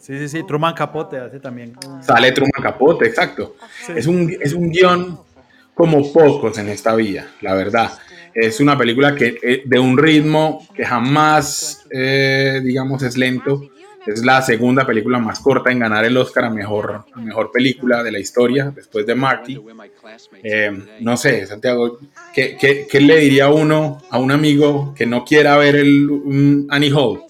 Sí, 0.00 0.18
sí, 0.18 0.28
sí, 0.28 0.42
Truman 0.46 0.74
Capote 0.74 1.18
hace 1.18 1.38
también. 1.38 1.76
Sale 2.02 2.32
Truman 2.32 2.62
Capote, 2.62 3.06
exacto. 3.06 3.56
Es, 3.94 4.06
un, 4.06 4.36
es 4.40 4.54
un 4.54 4.70
guion 4.70 5.20
como 5.74 6.12
pocos 6.12 6.58
en 6.58 6.68
esta 6.68 6.94
vida, 6.96 7.28
la 7.40 7.54
verdad. 7.54 7.92
Es 8.34 8.60
una 8.60 8.76
película 8.76 9.14
que 9.14 9.38
eh, 9.42 9.62
de 9.64 9.78
un 9.78 9.96
ritmo 9.96 10.66
que 10.74 10.84
jamás, 10.84 11.86
eh, 11.90 12.60
digamos, 12.62 13.02
es 13.02 13.16
lento. 13.16 13.70
Es 14.06 14.24
la 14.24 14.40
segunda 14.40 14.86
película 14.86 15.18
más 15.18 15.40
corta 15.40 15.70
en 15.70 15.78
ganar 15.78 16.04
el 16.04 16.16
Oscar 16.16 16.44
a 16.44 16.50
mejor, 16.50 17.04
a 17.12 17.20
mejor 17.20 17.50
película 17.50 18.02
de 18.02 18.12
la 18.12 18.18
historia, 18.18 18.72
después 18.74 19.04
de 19.06 19.14
Marty. 19.14 19.60
Eh, 20.42 20.70
no 21.00 21.16
sé, 21.16 21.46
Santiago, 21.46 21.98
¿qué, 22.34 22.56
qué, 22.58 22.86
qué 22.90 23.00
le 23.00 23.18
diría 23.18 23.48
uno 23.50 24.00
a 24.10 24.18
un 24.18 24.32
amigo 24.32 24.94
que 24.94 25.06
no 25.06 25.24
quiera 25.24 25.56
ver 25.58 25.76
el 25.76 26.10
un 26.10 26.66
Annie 26.70 26.92
Hall? 26.92 27.22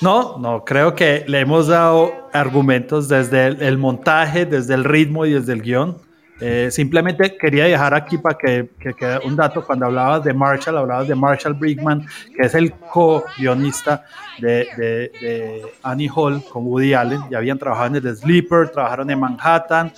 No, 0.00 0.38
no, 0.38 0.64
creo 0.64 0.94
que 0.94 1.24
le 1.26 1.40
hemos 1.40 1.66
dado 1.66 2.28
argumentos 2.32 3.08
desde 3.08 3.48
el, 3.48 3.62
el 3.62 3.76
montaje, 3.76 4.46
desde 4.46 4.74
el 4.74 4.84
ritmo 4.84 5.26
y 5.26 5.32
desde 5.32 5.52
el 5.52 5.62
guion. 5.62 5.98
Eh, 6.40 6.70
simplemente 6.70 7.36
quería 7.36 7.64
dejar 7.64 7.92
aquí 7.92 8.16
para 8.16 8.38
que, 8.38 8.70
que 8.78 8.94
quede 8.94 9.18
un 9.26 9.36
dato. 9.36 9.64
Cuando 9.64 9.86
hablabas 9.86 10.24
de 10.24 10.32
Marshall, 10.32 10.78
hablabas 10.78 11.06
de 11.08 11.14
Marshall 11.14 11.52
Brickman, 11.54 12.06
que 12.34 12.46
es 12.46 12.54
el 12.54 12.72
co-guionista 12.72 14.04
de, 14.38 14.66
de- 14.76 15.12
de 15.20 15.62
Annie 15.82 16.08
Hall 16.14 16.42
con 16.50 16.66
Woody 16.66 16.94
Allen. 16.94 17.20
Ya 17.30 17.38
habían 17.38 17.58
trabajado 17.58 17.94
en 17.96 18.02
The 18.02 18.14
Sleeper, 18.14 18.70
trabajaron 18.70 19.10
en 19.10 19.20
Manhattan, 19.20 19.92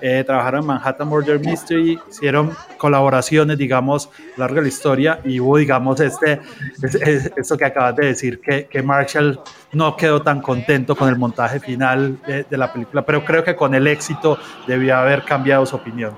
eh, 0.00 0.22
trabajaron 0.26 0.60
en 0.60 0.66
Manhattan 0.66 1.08
Murder 1.08 1.38
Mystery, 1.40 1.98
hicieron 2.10 2.52
colaboraciones, 2.78 3.56
digamos, 3.58 4.06
a 4.06 4.10
lo 4.36 4.38
largo 4.38 4.56
de 4.56 4.62
la 4.62 4.68
historia 4.68 5.20
y 5.24 5.40
hubo, 5.40 5.56
digamos, 5.58 6.00
este, 6.00 6.40
es- 6.82 6.94
es- 6.94 7.32
esto 7.36 7.56
que 7.56 7.64
acabas 7.64 7.96
de 7.96 8.06
decir, 8.06 8.40
que, 8.40 8.66
que 8.66 8.82
Marshall 8.82 9.40
no 9.72 9.96
quedó 9.96 10.22
tan 10.22 10.40
contento 10.40 10.94
con 10.96 11.08
el 11.08 11.16
montaje 11.16 11.60
final 11.60 12.18
de, 12.26 12.44
la 12.56 12.72
película, 12.72 13.04
pero 13.04 13.24
creo 13.24 13.42
que 13.44 13.54
con 13.56 13.74
el 13.74 13.86
éxito 13.86 14.38
debió 14.66 14.96
haber 14.96 15.24
cambiado 15.24 15.66
su 15.66 15.76
opinión. 15.76 16.14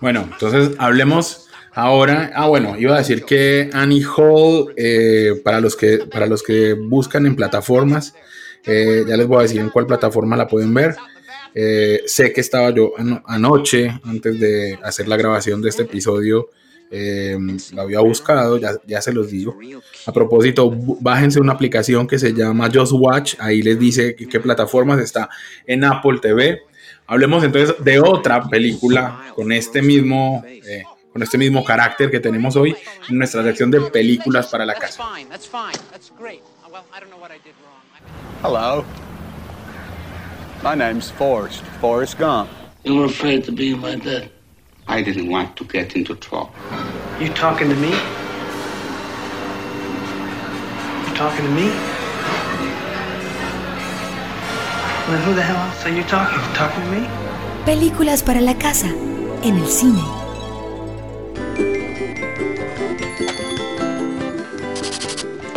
Bueno, 0.00 0.20
entonces 0.30 0.72
hablemos 0.78 1.48
ahora. 1.72 2.30
Ah, 2.34 2.46
bueno, 2.46 2.76
iba 2.78 2.94
a 2.94 2.98
decir 2.98 3.24
que 3.24 3.70
Annie 3.72 4.04
Hall, 4.16 4.72
eh, 4.76 5.40
para, 5.44 5.60
los 5.60 5.76
que, 5.76 5.98
para 6.10 6.26
los 6.26 6.42
que 6.42 6.74
buscan 6.74 7.26
en 7.26 7.36
plataformas, 7.36 8.14
Eh, 8.66 9.04
ya 9.06 9.14
les 9.18 9.26
voy 9.26 9.40
a 9.40 9.42
decir 9.42 9.60
en 9.60 9.68
cuál 9.68 9.86
plataforma 9.86 10.38
la 10.38 10.48
pueden 10.48 10.72
ver. 10.72 10.96
Eh, 11.54 12.02
sé 12.06 12.32
que 12.32 12.40
estaba 12.40 12.70
yo 12.70 12.92
ano- 12.98 13.22
anoche, 13.26 13.88
antes 14.04 14.40
de 14.40 14.78
hacer 14.82 15.06
la 15.08 15.16
grabación 15.16 15.62
de 15.62 15.68
este 15.68 15.82
episodio, 15.82 16.48
eh, 16.90 17.36
la 17.72 17.82
había 17.82 18.00
buscado, 18.00 18.58
ya, 18.58 18.72
ya 18.86 19.00
se 19.00 19.12
los 19.12 19.30
digo. 19.30 19.56
A 20.06 20.12
propósito, 20.12 20.70
bájense 21.00 21.40
una 21.40 21.52
aplicación 21.52 22.06
que 22.06 22.18
se 22.18 22.32
llama 22.32 22.68
Just 22.72 22.92
Watch, 22.94 23.34
ahí 23.38 23.62
les 23.62 23.78
dice 23.78 24.14
qué, 24.14 24.28
qué 24.28 24.40
plataformas 24.40 25.00
está 25.00 25.28
en 25.66 25.84
Apple 25.84 26.18
TV. 26.20 26.60
Hablemos 27.06 27.42
entonces 27.44 27.76
de 27.84 28.00
otra 28.00 28.48
película 28.48 29.26
con 29.34 29.52
este 29.52 29.82
mismo, 29.82 30.42
eh, 30.46 30.82
con 31.12 31.22
este 31.22 31.38
mismo 31.38 31.64
carácter 31.64 32.10
que 32.10 32.18
tenemos 32.20 32.56
hoy 32.56 32.74
en 33.08 33.18
nuestra 33.18 33.42
sección 33.44 33.70
de 33.70 33.80
películas 33.82 34.48
para 34.48 34.64
la 34.66 34.74
casa. 34.74 35.02
Hello. 38.42 38.84
My 40.64 40.74
name's 40.74 41.10
Forrest. 41.10 41.60
Forrest 41.78 42.16
Gump. 42.16 42.48
You 42.84 42.96
were 42.96 43.04
afraid 43.04 43.44
to 43.44 43.52
be 43.52 43.74
my 43.74 43.96
dad. 43.96 44.30
I 44.88 45.02
didn't 45.02 45.28
want 45.28 45.58
to 45.58 45.64
get 45.64 45.94
into 45.94 46.14
trouble. 46.14 46.54
You 47.20 47.28
talking 47.34 47.68
to 47.68 47.74
me? 47.76 47.90
You 51.04 51.14
talking 51.14 51.44
to 51.44 51.50
me? 51.50 51.68
Well, 55.06 55.20
who 55.26 55.34
the 55.34 55.42
hell 55.42 55.68
else 55.68 55.84
are 55.84 55.94
you 55.94 56.02
talking? 56.04 56.40
to? 56.40 56.54
Talking 56.54 56.82
to 56.84 56.90
me? 56.92 57.08
Películas 57.66 58.24
para 58.24 58.40
la 58.40 58.54
casa, 58.54 58.86
en 59.42 59.58
el 59.58 59.66
cine. 59.66 60.00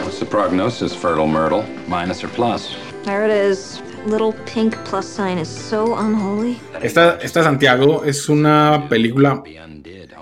What's 0.03 0.19
the 0.19 0.25
prognosis, 0.25 0.93
fertile 0.93 1.27
Myrtle? 1.27 1.63
Minus 1.87 2.25
or 2.25 2.27
plus? 2.27 2.75
There 3.03 3.23
it 3.23 3.31
is. 3.31 3.76
Little 4.09 4.33
pink 4.53 4.75
plus 4.89 5.05
sign 5.05 5.37
is 5.37 5.47
so 5.49 5.95
unholy. 5.99 6.57
Esta, 6.81 7.17
esta 7.21 7.43
Santiago 7.43 8.03
es 8.05 8.29
una 8.29 8.85
película 8.89 9.43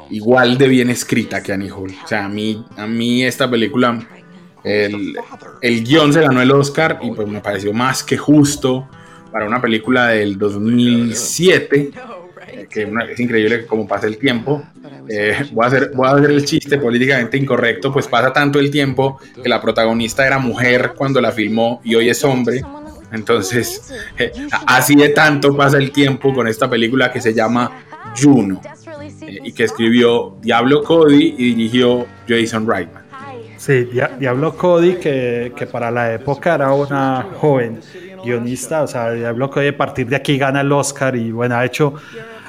igual 0.10 0.58
de 0.58 0.68
bien 0.68 0.90
escrita 0.90 1.44
que 1.44 1.54
Annie 1.54 1.70
Hall. 1.70 1.94
O 2.04 2.08
sea, 2.08 2.26
a 2.26 2.30
mí, 2.30 2.66
a 2.78 2.88
mí 2.88 3.24
esta 3.24 3.50
película, 3.50 4.00
el, 4.64 5.16
el 5.62 5.84
guion 5.84 6.12
se 6.14 6.22
ganó 6.22 6.42
el 6.42 6.52
Oscar 6.52 7.00
y 7.04 7.12
pues 7.12 7.28
me 7.28 7.42
pareció 7.42 7.74
más 7.74 8.04
que 8.04 8.18
justo 8.18 8.88
para 9.32 9.46
una 9.46 9.62
película 9.62 10.08
del 10.08 10.38
2007. 10.38 11.92
eh, 12.48 12.68
Que 12.70 12.90
es 13.12 13.20
increíble 13.20 13.66
cómo 13.68 13.88
pasa 13.88 14.08
el 14.08 14.18
tiempo. 14.18 14.64
Eh, 15.08 15.46
voy, 15.52 15.64
a 15.64 15.68
hacer, 15.68 15.92
voy 15.94 16.08
a 16.08 16.12
hacer 16.12 16.32
el 16.32 16.44
chiste 16.46 16.80
políticamente 16.80 17.38
incorrecto, 17.38 17.94
pues 17.94 18.08
pasa 18.08 18.34
tanto 18.34 18.60
el 18.60 18.72
tiempo 18.72 19.20
que 19.44 19.48
la 19.50 19.62
protagonista 19.62 20.26
era 20.26 20.40
mujer 20.40 20.94
cuando 20.98 21.22
la 21.22 21.32
filmó 21.32 21.82
y 21.84 21.94
hoy 21.96 22.10
es 22.10 22.24
hombre. 22.24 22.62
Entonces, 23.12 23.94
eh, 24.18 24.32
así 24.68 24.96
de 24.96 25.10
tanto 25.10 25.56
pasa 25.56 25.78
el 25.78 25.92
tiempo 25.92 26.34
con 26.34 26.48
esta 26.48 26.70
película 26.70 27.12
que 27.12 27.22
se 27.22 27.34
llama 27.34 27.72
Juno 28.22 28.62
eh, 29.22 29.40
y 29.44 29.52
que 29.54 29.64
escribió 29.66 30.38
Diablo 30.42 30.84
Cody 30.84 31.36
y 31.38 31.54
dirigió 31.56 32.06
Jason 32.28 32.68
Reitman. 32.68 33.04
Sí, 33.58 33.86
Dia- 33.92 34.12
Diablo 34.20 34.56
Cody, 34.56 34.96
que, 34.96 35.54
que 35.56 35.66
para 35.66 35.90
la 35.90 36.14
época 36.14 36.56
era 36.56 36.72
una 36.74 37.26
joven 37.40 37.80
guionista, 38.24 38.84
o 38.84 38.88
sea, 38.88 39.12
Diablo 39.12 39.50
Cody 39.50 39.68
a 39.68 39.78
partir 39.78 40.08
de 40.08 40.16
aquí 40.16 40.38
gana 40.38 40.62
el 40.62 40.72
Oscar 40.72 41.16
y 41.16 41.32
bueno, 41.32 41.56
ha 41.56 41.66
hecho, 41.66 41.94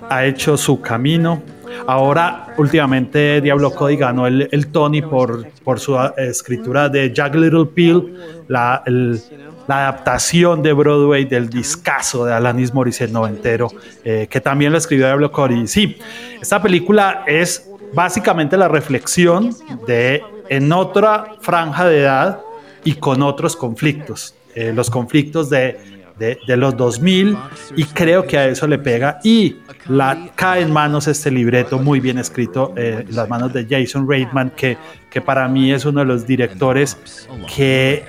ha 0.09 0.25
hecho 0.25 0.57
su 0.57 0.81
camino. 0.81 1.43
Ahora, 1.87 2.55
últimamente, 2.57 3.41
Diablo 3.41 3.71
Cody 3.71 3.97
ganó 3.97 4.27
el, 4.27 4.49
el 4.51 4.69
Tony 4.69 5.03
por, 5.03 5.47
por 5.63 5.79
su 5.79 5.97
eh, 5.97 6.11
escritura 6.17 6.89
de 6.89 7.13
Jack 7.13 7.35
Little 7.35 7.67
Pill, 7.67 8.15
la, 8.49 8.83
el- 8.87 9.21
la 9.67 9.89
adaptación 9.89 10.63
de 10.63 10.73
Broadway 10.73 11.25
del 11.25 11.49
discazo 11.49 12.25
de 12.25 12.33
Alanis 12.33 12.73
Morissette 12.73 13.13
noventero, 13.13 13.69
eh, 14.05 14.27
que 14.31 14.41
también 14.41 14.73
lo 14.73 14.79
escribió 14.79 15.07
Diablo 15.07 15.33
Cody. 15.33 15.67
Sí, 15.67 15.99
esta 16.41 16.63
película 16.63 17.25
es 17.27 17.69
básicamente 17.93 18.57
la 18.57 18.69
reflexión 18.69 19.55
de 19.87 20.23
en 20.49 20.73
otra 20.73 21.35
franja 21.41 21.87
de 21.87 22.01
edad 22.01 22.41
y 22.85 22.95
con 22.95 23.23
otros 23.23 23.57
conflictos, 23.57 24.35
eh, 24.55 24.73
los 24.73 24.91
conflictos 24.91 25.51
de, 25.51 25.79
de, 26.19 26.39
de 26.47 26.57
los 26.57 26.77
2000 26.77 27.37
y 27.77 27.85
creo 27.85 28.27
que 28.27 28.39
a 28.39 28.47
eso 28.47 28.67
le 28.67 28.79
pega 28.79 29.19
y 29.23 29.57
la 29.89 30.31
cae 30.35 30.63
en 30.63 30.73
manos 30.73 31.09
este 31.09 31.31
libreto 31.31 31.79
muy 31.79 32.01
bien 32.01 32.19
escrito 32.19 32.73
eh, 32.77 33.05
en 33.09 33.15
las 33.15 33.29
manos 33.29 33.53
de 33.53 33.67
Jason 33.69 34.09
Reitman 34.09 34.51
que, 34.51 34.79
que 35.11 35.21
para 35.21 35.49
mí 35.49 35.73
es 35.73 35.85
uno 35.85 36.01
de 36.01 36.07
los 36.07 36.27
directores 36.27 37.29
que, 37.55 38.05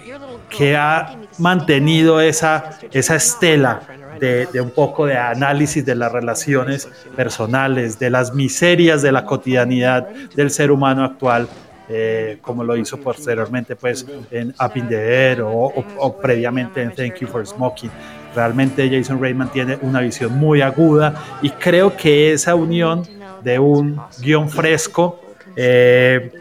que 0.50 0.76
ha 0.76 1.18
mantenido 1.40 2.20
esa, 2.22 2.78
esa 2.92 3.16
estela 3.16 3.82
de, 4.20 4.48
de 4.48 4.62
un 4.62 4.72
poco 4.72 5.06
de 5.06 5.16
análisis 5.18 5.86
de 5.86 5.96
las 5.96 6.12
relaciones 6.12 6.88
personales, 7.16 8.00
de 8.00 8.10
las 8.10 8.34
miserias 8.34 9.02
de 9.02 9.12
la 9.12 9.26
cotidianidad 9.26 10.08
del 10.36 10.50
ser 10.50 10.72
humano 10.72 11.04
actual, 11.04 11.48
eh, 11.90 12.38
como 12.42 12.64
lo 12.64 12.76
hizo 12.76 12.98
posteriormente 12.98 13.76
pues, 13.76 14.06
en 14.32 14.50
Up 14.60 14.72
in 14.76 14.88
the 14.90 14.96
Air 15.30 15.42
o, 15.42 15.52
o- 15.52 15.86
o 16.00 16.18
previamente 16.18 16.82
en 16.82 16.92
Thank 16.92 17.20
You 17.20 17.28
for 17.28 17.46
Smoking. 17.46 17.92
Realmente 18.36 18.90
Jason 18.90 19.22
Reitman 19.22 19.50
tiene 19.52 19.78
una 19.82 20.02
visión 20.02 20.34
muy 20.38 20.62
aguda 20.62 21.14
y 21.42 21.50
creo 21.52 21.96
que 21.96 22.34
esa 22.34 22.56
unión 22.56 23.04
de 23.42 23.58
un 23.60 24.00
guion 24.20 24.50
fresco, 24.50 25.22
eh, 25.56 26.32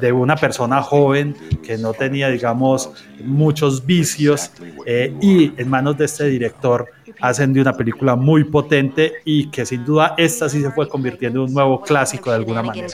de 0.00 0.12
una 0.12 0.36
persona 0.36 0.82
joven 0.82 1.36
que 1.62 1.78
no 1.78 1.92
tenía, 1.92 2.28
digamos, 2.28 2.90
muchos 3.22 3.84
vicios 3.84 4.50
eh, 4.86 5.14
y 5.20 5.52
en 5.56 5.68
manos 5.68 5.96
de 5.96 6.04
este 6.04 6.24
director 6.24 6.88
hacen 7.20 7.52
de 7.52 7.60
una 7.60 7.76
película 7.76 8.16
muy 8.16 8.44
potente 8.44 9.14
y 9.24 9.50
que 9.50 9.64
sin 9.64 9.84
duda 9.84 10.14
esta 10.16 10.48
sí 10.48 10.62
se 10.62 10.70
fue 10.70 10.88
convirtiendo 10.88 11.40
en 11.42 11.48
un 11.48 11.54
nuevo 11.54 11.80
clásico 11.80 12.30
de 12.30 12.36
alguna 12.36 12.62
manera. 12.62 12.88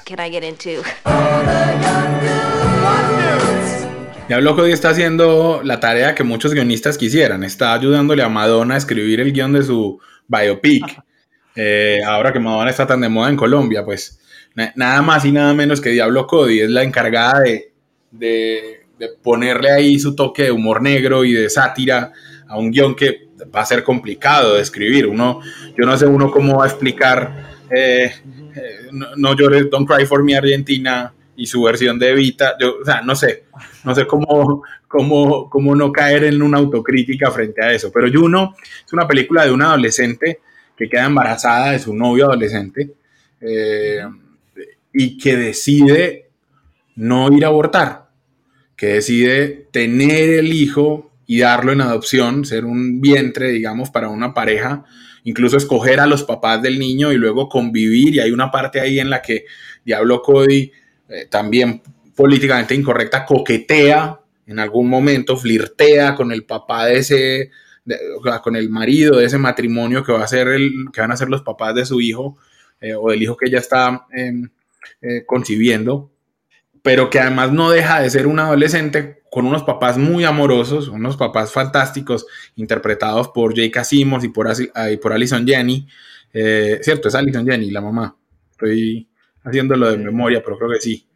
Diablo 4.29 4.55
Cody 4.55 4.71
está 4.71 4.91
haciendo 4.91 5.61
la 5.65 5.81
tarea 5.81 6.15
que 6.15 6.23
muchos 6.23 6.55
guionistas 6.55 6.97
quisieran, 6.97 7.43
está 7.43 7.75
ayudándole 7.75 8.23
a 8.23 8.29
Madonna 8.29 8.75
a 8.75 8.79
escribir 8.79 9.21
el 9.21 9.33
guion 9.33 9.53
de 9.53 9.65
su 9.65 9.99
biopic. 10.29 11.03
Eh, 11.57 12.01
ahora 12.07 12.33
que 12.33 12.39
Madonna 12.39 12.71
está 12.71 12.87
tan 12.87 13.01
de 13.01 13.09
moda 13.09 13.29
en 13.29 13.37
Colombia, 13.37 13.85
pues 13.85 14.20
nada 14.75 15.03
más 15.03 15.25
y 15.25 15.33
nada 15.33 15.55
menos 15.55 15.81
que 15.81 15.91
Diablo 15.91 16.27
Cody 16.27 16.61
es 16.61 16.71
la 16.71 16.83
encargada 16.83 17.41
de, 17.41 17.73
de- 18.11 18.81
ponerle 19.23 19.71
ahí 19.71 19.99
su 19.99 20.15
toque 20.15 20.45
de 20.45 20.51
humor 20.51 20.83
negro 20.83 21.25
y 21.25 21.33
de 21.33 21.49
sátira 21.49 22.13
a 22.47 22.59
un 22.59 22.71
guion 22.71 22.95
que 22.95 23.29
va 23.55 23.63
a 23.63 23.65
ser 23.67 23.83
complicado 23.83 24.55
de 24.55 24.61
escribir. 24.61 25.07
Uno, 25.07 25.41
yo 25.77 25.87
no 25.87 25.97
sé 25.97 26.05
uno 26.07 26.31
cómo 26.31 26.59
va 26.59 26.65
a 26.65 26.69
explicar 26.69 27.51
eh, 27.71 28.13
eh, 28.55 28.89
no, 28.93 29.07
no 29.17 29.35
llores, 29.35 29.71
Don't 29.71 29.89
Cry 29.89 30.05
for 30.05 30.23
Me 30.23 30.37
Argentina 30.37 31.15
y 31.35 31.47
su 31.47 31.63
versión 31.63 31.99
de 31.99 32.11
Evita. 32.11 32.57
Yo, 32.61 32.81
o 32.83 32.85
sea, 32.85 33.01
no 33.01 33.15
sé, 33.17 33.45
no 33.85 33.95
sé 33.95 34.07
cómo, 34.07 34.63
cómo, 34.87 35.49
cómo 35.49 35.75
no 35.75 35.91
caer 35.93 36.25
en 36.25 36.43
una 36.43 36.59
autocrítica 36.59 37.31
frente 37.31 37.65
a 37.65 37.73
eso. 37.73 37.91
Pero 37.91 38.09
Juno 38.13 38.55
es 38.85 38.93
una 38.93 39.09
película 39.09 39.47
de 39.47 39.53
una 39.53 39.69
adolescente 39.69 40.41
que 40.77 40.89
queda 40.91 41.07
embarazada 41.07 41.73
de 41.73 41.79
su 41.79 41.95
novio 41.95 42.27
adolescente 42.27 42.91
eh, 43.41 44.03
y 44.93 45.19
que 45.19 45.37
decide 45.37 46.31
no 46.97 47.33
ir 47.33 47.45
a 47.45 47.49
abortar, 47.49 48.11
que 48.77 48.87
decide 48.87 49.69
tener 49.73 50.31
el 50.31 50.53
hijo 50.53 51.11
y 51.27 51.41
darlo 51.41 51.73
en 51.73 51.81
adopción, 51.81 52.45
ser 52.45 52.65
un 52.65 53.01
vientre, 53.01 53.51
digamos, 53.51 53.91
para 53.91 54.09
una 54.09 54.35
pareja, 54.35 54.85
incluso 55.25 55.57
escoger 55.57 56.01
a 56.01 56.07
los 56.07 56.25
papás 56.25 56.61
del 56.61 56.79
niño 56.79 57.13
y 57.13 57.17
luego 57.17 57.49
convivir. 57.49 58.15
Y 58.15 58.21
hay 58.21 58.33
una 58.33 58.51
parte 58.51 58.81
ahí 58.81 58.99
en 58.99 59.11
la 59.11 59.23
que 59.23 59.45
Diablo 59.85 60.23
Cody, 60.23 60.73
eh, 61.09 61.27
también 61.31 61.83
políticamente 62.17 62.75
incorrecta, 62.75 63.25
coquetea 63.25 64.21
en 64.47 64.59
algún 64.59 64.89
momento, 64.89 65.37
flirtea 65.37 66.17
con 66.17 66.33
el 66.33 66.45
papá 66.45 66.87
de 66.87 66.99
ese, 66.99 67.51
con 68.43 68.57
el 68.57 68.69
marido 68.69 69.17
de 69.19 69.27
ese 69.27 69.39
matrimonio 69.39 70.03
que 70.03 70.13
va 70.13 70.25
a 70.25 70.29
ser 70.29 70.49
el, 70.49 70.73
que 70.93 71.01
van 71.01 71.13
a 71.13 71.17
ser 71.17 71.29
los 71.29 71.43
papás 71.43 71.75
de 71.77 71.87
su 71.87 72.01
hijo 72.01 72.37
eh, 72.81 72.95
o 72.95 73.11
del 73.11 73.23
hijo 73.23 73.37
que 73.37 73.47
ella 73.47 73.61
está 73.61 74.07
em, 74.13 74.49
eh, 75.03 75.25
concibiendo, 75.27 76.11
pero 76.83 77.11
que 77.11 77.21
además 77.21 77.53
no 77.53 77.71
deja 77.71 78.01
de 78.01 78.11
ser 78.11 78.27
un 78.27 78.39
adolescente 78.39 79.23
con 79.31 79.47
unos 79.47 79.63
papás 79.63 79.97
muy 79.99 80.25
amorosos, 80.25 80.89
unos 80.89 81.17
papás 81.17 81.53
fantásticos, 81.53 82.27
interpretados 82.57 83.29
por 83.29 83.55
Jake 83.55 83.79
Asimos 83.79 84.25
y 84.25 84.29
por, 84.29 84.49
ah, 84.75 84.91
y 84.91 84.97
por 84.97 85.13
Alison 85.13 85.47
Jenny. 85.47 85.87
Eh, 86.33 86.81
Cierto, 86.83 87.09
es 87.09 87.15
Alison 87.15 87.47
Jenny, 87.47 87.71
la 87.71 87.81
mamá. 87.81 88.17
Estoy 88.53 89.09
haciéndolo 89.45 89.91
de 89.91 89.99
memoria, 89.99 90.43
pero 90.45 90.59
creo 90.59 90.71
que 90.71 90.81
sí. 90.81 91.07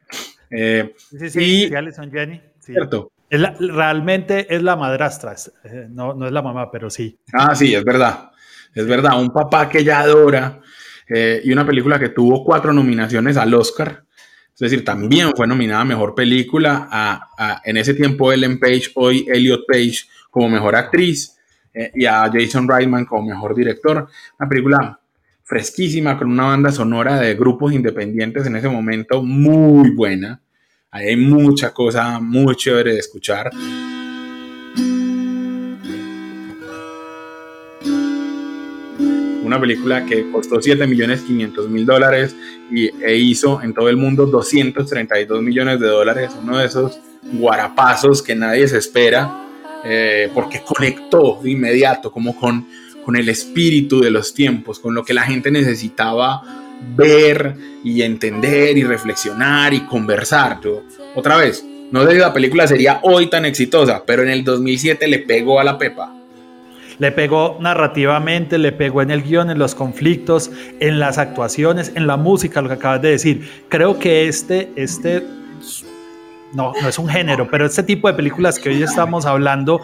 Eh, 0.51 0.95
Sí, 0.97 1.31
sí, 1.31 1.41
y- 1.41 1.69
sí, 1.69 1.75
Alison 1.75 2.11
Jenny. 2.11 2.41
sí. 2.61 2.73
Cierto. 2.73 3.11
Es 3.31 3.41
la- 3.41 3.57
realmente 3.59 4.55
es 4.55 4.63
la 4.63 4.77
madrastra, 4.77 5.33
es- 5.33 5.53
eh, 5.65 5.87
no, 5.91 6.15
no 6.15 6.27
es 6.27 6.33
la 6.33 6.43
mamá, 6.43 6.71
pero 6.71 6.91
sí. 6.91 7.19
Ah, 7.33 7.55
sí, 7.57 7.75
es 7.75 7.83
verdad. 7.83 8.31
Es 8.75 8.87
verdad. 8.87 9.19
Un 9.21 9.33
papá 9.33 9.69
que 9.69 9.79
ella 9.81 10.01
adora 10.01 10.61
eh, 11.09 11.41
y 11.45 11.53
una 11.53 11.67
película 11.67 11.99
que 11.99 12.09
tuvo 12.09 12.45
cuatro 12.45 12.73
nominaciones 12.73 13.37
al 13.37 13.55
Oscar. 13.55 14.05
Es 14.53 14.61
decir, 14.61 14.85
también 14.85 15.33
fue 15.37 15.47
nominada 15.47 15.81
a 15.81 15.85
Mejor 15.85 16.15
Película, 16.15 16.89
a, 16.91 17.61
en 17.65 17.77
ese 17.77 17.95
tiempo 17.95 18.33
Ellen 18.33 18.61
Page, 18.61 18.93
hoy 18.95 19.27
Elliot 19.29 19.63
Page 19.67 20.05
como 20.31 20.49
Mejor 20.49 20.77
Actriz 20.77 21.37
eh, 21.73 21.91
y 21.95 22.07
a 22.07 22.31
Jason 22.33 22.69
Reitman 22.69 23.05
como 23.05 23.29
Mejor 23.29 23.55
Director. 23.55 24.09
Una 24.39 24.49
película 24.49 25.01
fresquísima 25.43 26.17
con 26.17 26.31
una 26.31 26.45
banda 26.45 26.71
sonora 26.71 27.21
de 27.21 27.35
grupos 27.35 27.73
independientes 27.73 28.47
en 28.47 28.57
ese 28.57 28.69
momento 28.69 29.23
muy 29.23 29.91
buena. 29.91 30.41
hay 30.91 31.17
mucha 31.17 31.73
cosa 31.75 32.21
muy 32.21 32.55
chévere 32.55 32.93
de 32.93 32.99
escuchar. 33.01 33.51
Una 39.45 39.61
película 39.61 40.07
que 40.07 40.31
costó 40.31 40.61
7 40.61 40.87
millones 40.87 41.21
500 41.23 41.69
mil 41.69 41.85
dólares 41.85 42.35
y, 42.71 42.87
e 43.03 43.17
hizo 43.17 43.63
en 43.63 43.75
todo 43.75 43.89
el 43.89 43.97
mundo 43.97 44.27
232 44.27 45.43
millones 45.43 45.81
de 45.81 45.87
dólares. 45.87 46.33
Uno 46.43 46.59
de 46.59 46.67
esos 46.67 46.99
guarapazos 47.33 48.23
que 48.23 48.35
nadie 48.35 48.67
se 48.67 48.79
espera 48.79 49.45
eh, 49.85 50.31
porque 50.35 50.63
conectó 50.63 51.41
de 51.43 51.51
inmediato 51.51 52.11
como 52.11 52.35
con, 52.35 52.67
con 53.05 53.17
el 53.17 53.29
espíritu 53.29 54.01
de 54.01 54.11
los 54.11 54.33
tiempos, 54.33 54.81
con 54.81 54.95
lo 54.95 55.05
que 55.05 55.13
la 55.13 55.23
gente 55.23 55.51
necesitaba 55.51 56.43
ver 56.97 57.55
y 57.85 58.03
entender 58.03 58.79
y 58.79 58.85
reflexionar 58.85 59.75
y 59.75 59.81
conversar. 59.81 60.61
otra 61.15 61.37
vez, 61.37 61.65
no 61.91 62.05
sé 62.05 62.13
si 62.13 62.19
la 62.19 62.33
película 62.33 62.67
sería 62.67 63.01
hoy 63.03 63.29
tan 63.29 63.45
exitosa, 63.45 64.05
pero 64.07 64.23
en 64.23 64.31
el 64.31 64.43
2007 64.43 65.07
le 65.07 65.19
pegó 65.21 65.61
a 65.61 65.65
la 65.65 65.79
pepa. 65.79 66.15
Le 66.99 67.13
pegó 67.13 67.59
narrativamente, 67.61 68.59
le 68.59 68.73
pegó 68.73 69.03
en 69.03 69.11
el 69.11 69.23
guion, 69.23 69.51
en 69.51 69.59
los 69.59 69.75
conflictos, 69.75 70.51
en 70.81 70.99
las 70.99 71.19
actuaciones, 71.19 71.93
en 71.95 72.07
la 72.07 72.17
música, 72.17 72.63
lo 72.63 72.69
que 72.69 72.75
acabas 72.75 73.03
de 73.03 73.11
decir. 73.11 73.49
Creo 73.69 73.99
que 73.99 74.29
este, 74.29 74.73
este 74.77 75.25
no, 76.55 76.73
no 76.81 76.89
es 76.89 76.99
un 76.99 77.09
género, 77.09 77.49
pero 77.51 77.67
este 77.67 77.83
tipo 77.83 78.09
de 78.09 78.15
películas 78.15 78.59
que 78.59 78.69
hoy 78.69 78.83
estamos 78.83 79.27
hablando 79.27 79.83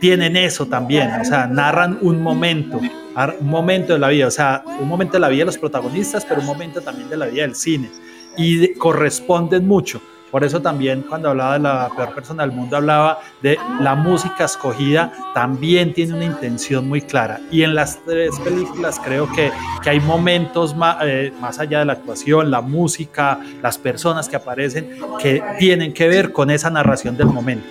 tienen 0.00 0.36
eso 0.36 0.66
también, 0.66 1.10
o 1.20 1.24
sea, 1.24 1.46
narran 1.46 1.98
un 2.02 2.22
momento, 2.22 2.78
un 2.78 3.48
momento 3.48 3.94
de 3.94 3.98
la 3.98 4.08
vida, 4.08 4.28
o 4.28 4.30
sea, 4.30 4.62
un 4.80 4.88
momento 4.88 5.14
de 5.14 5.20
la 5.20 5.28
vida 5.28 5.40
de 5.40 5.46
los 5.46 5.58
protagonistas, 5.58 6.24
pero 6.24 6.40
un 6.40 6.46
momento 6.46 6.80
también 6.80 7.08
de 7.08 7.16
la 7.16 7.26
vida 7.26 7.42
del 7.42 7.54
cine, 7.54 7.90
y 8.36 8.74
corresponden 8.74 9.66
mucho. 9.66 10.00
Por 10.30 10.44
eso 10.44 10.60
también 10.60 11.02
cuando 11.02 11.30
hablaba 11.30 11.54
de 11.54 11.58
la 11.60 11.90
peor 11.96 12.14
persona 12.14 12.42
del 12.42 12.52
mundo, 12.52 12.76
hablaba 12.76 13.20
de 13.42 13.58
la 13.80 13.94
música 13.94 14.44
escogida, 14.44 15.12
también 15.34 15.94
tiene 15.94 16.14
una 16.14 16.24
intención 16.24 16.88
muy 16.88 17.02
clara. 17.02 17.40
Y 17.50 17.62
en 17.62 17.74
las 17.74 18.04
tres 18.04 18.38
películas 18.40 19.00
creo 19.02 19.30
que, 19.32 19.50
que 19.82 19.90
hay 19.90 20.00
momentos 20.00 20.76
más, 20.76 20.98
eh, 21.02 21.32
más 21.40 21.58
allá 21.58 21.80
de 21.80 21.84
la 21.86 21.94
actuación, 21.94 22.50
la 22.50 22.60
música, 22.60 23.40
las 23.62 23.78
personas 23.78 24.28
que 24.28 24.36
aparecen, 24.36 24.98
que 25.18 25.42
tienen 25.58 25.92
que 25.92 26.08
ver 26.08 26.32
con 26.32 26.50
esa 26.50 26.70
narración 26.70 27.16
del 27.16 27.28
momento. 27.28 27.68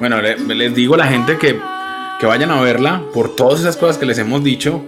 Bueno, 0.00 0.16
les 0.22 0.74
digo 0.74 0.94
a 0.94 0.96
la 0.96 1.06
gente 1.06 1.36
que, 1.36 1.60
vayan 2.26 2.50
a 2.50 2.62
verla 2.62 3.02
por 3.12 3.36
todas 3.36 3.60
esas 3.60 3.76
cosas 3.76 3.98
que 3.98 4.06
les 4.06 4.16
hemos 4.16 4.42
dicho, 4.42 4.82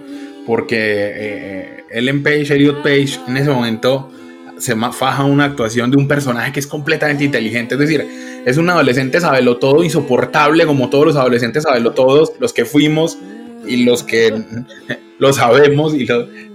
porque 0.47 0.79
eh, 0.79 1.85
Ellen 1.91 2.23
Page, 2.23 2.55
Elliot 2.55 2.83
Page, 2.83 3.21
en 3.29 3.37
ese 3.37 3.51
momento 3.51 4.11
se 4.57 4.75
faja 4.75 5.25
una 5.25 5.45
actuación 5.45 5.91
de 5.91 5.99
un 5.99 6.09
personaje 6.09 6.53
que 6.53 6.61
es 6.61 6.67
completamente 6.67 7.25
inteligente, 7.25 7.75
es 7.75 7.81
decir, 7.81 8.07
es 8.47 8.57
un 8.57 8.71
adolescente 8.71 9.21
sabelo 9.21 9.59
todo, 9.59 9.85
insoportable 9.85 10.65
como 10.65 10.89
todos 10.89 11.05
los 11.05 11.17
adolescentes 11.17 11.65
sabelo 11.65 11.93
todos, 11.93 12.33
los 12.41 12.55
que 12.55 12.65
fuimos 12.65 13.19
y 13.67 13.85
los 13.85 14.03
que 14.03 14.33
lo 15.19 15.33
sabemos 15.35 15.95
y 15.95 16.07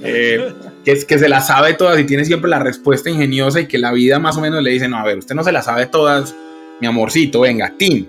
eh, 0.02 0.54
que, 0.84 1.06
que 1.06 1.20
se 1.20 1.30
la 1.30 1.41
sabe 1.41 1.76
todas 1.76 2.00
y 2.00 2.06
tiene 2.06 2.26
siempre 2.26 2.50
la 2.50 2.60
respuesta 2.60 3.08
ingeniosa 3.12 3.60
y 3.62 3.67
que 3.67 3.78
la 3.78 3.91
vida 3.91 4.17
más 4.17 4.36
o 4.36 4.41
menos 4.41 4.63
le 4.63 4.72
dice, 4.72 4.88
no, 4.88 4.98
a 4.98 5.04
ver, 5.04 5.20
usted 5.20 5.36
no 5.36 5.43
se 5.43 5.52
la 5.52 5.62
sabe 5.62 5.86
todas, 5.86 6.34
mi 6.82 6.88
amorcito, 6.88 7.41
venga, 7.41 7.72
Tim, 7.78 8.08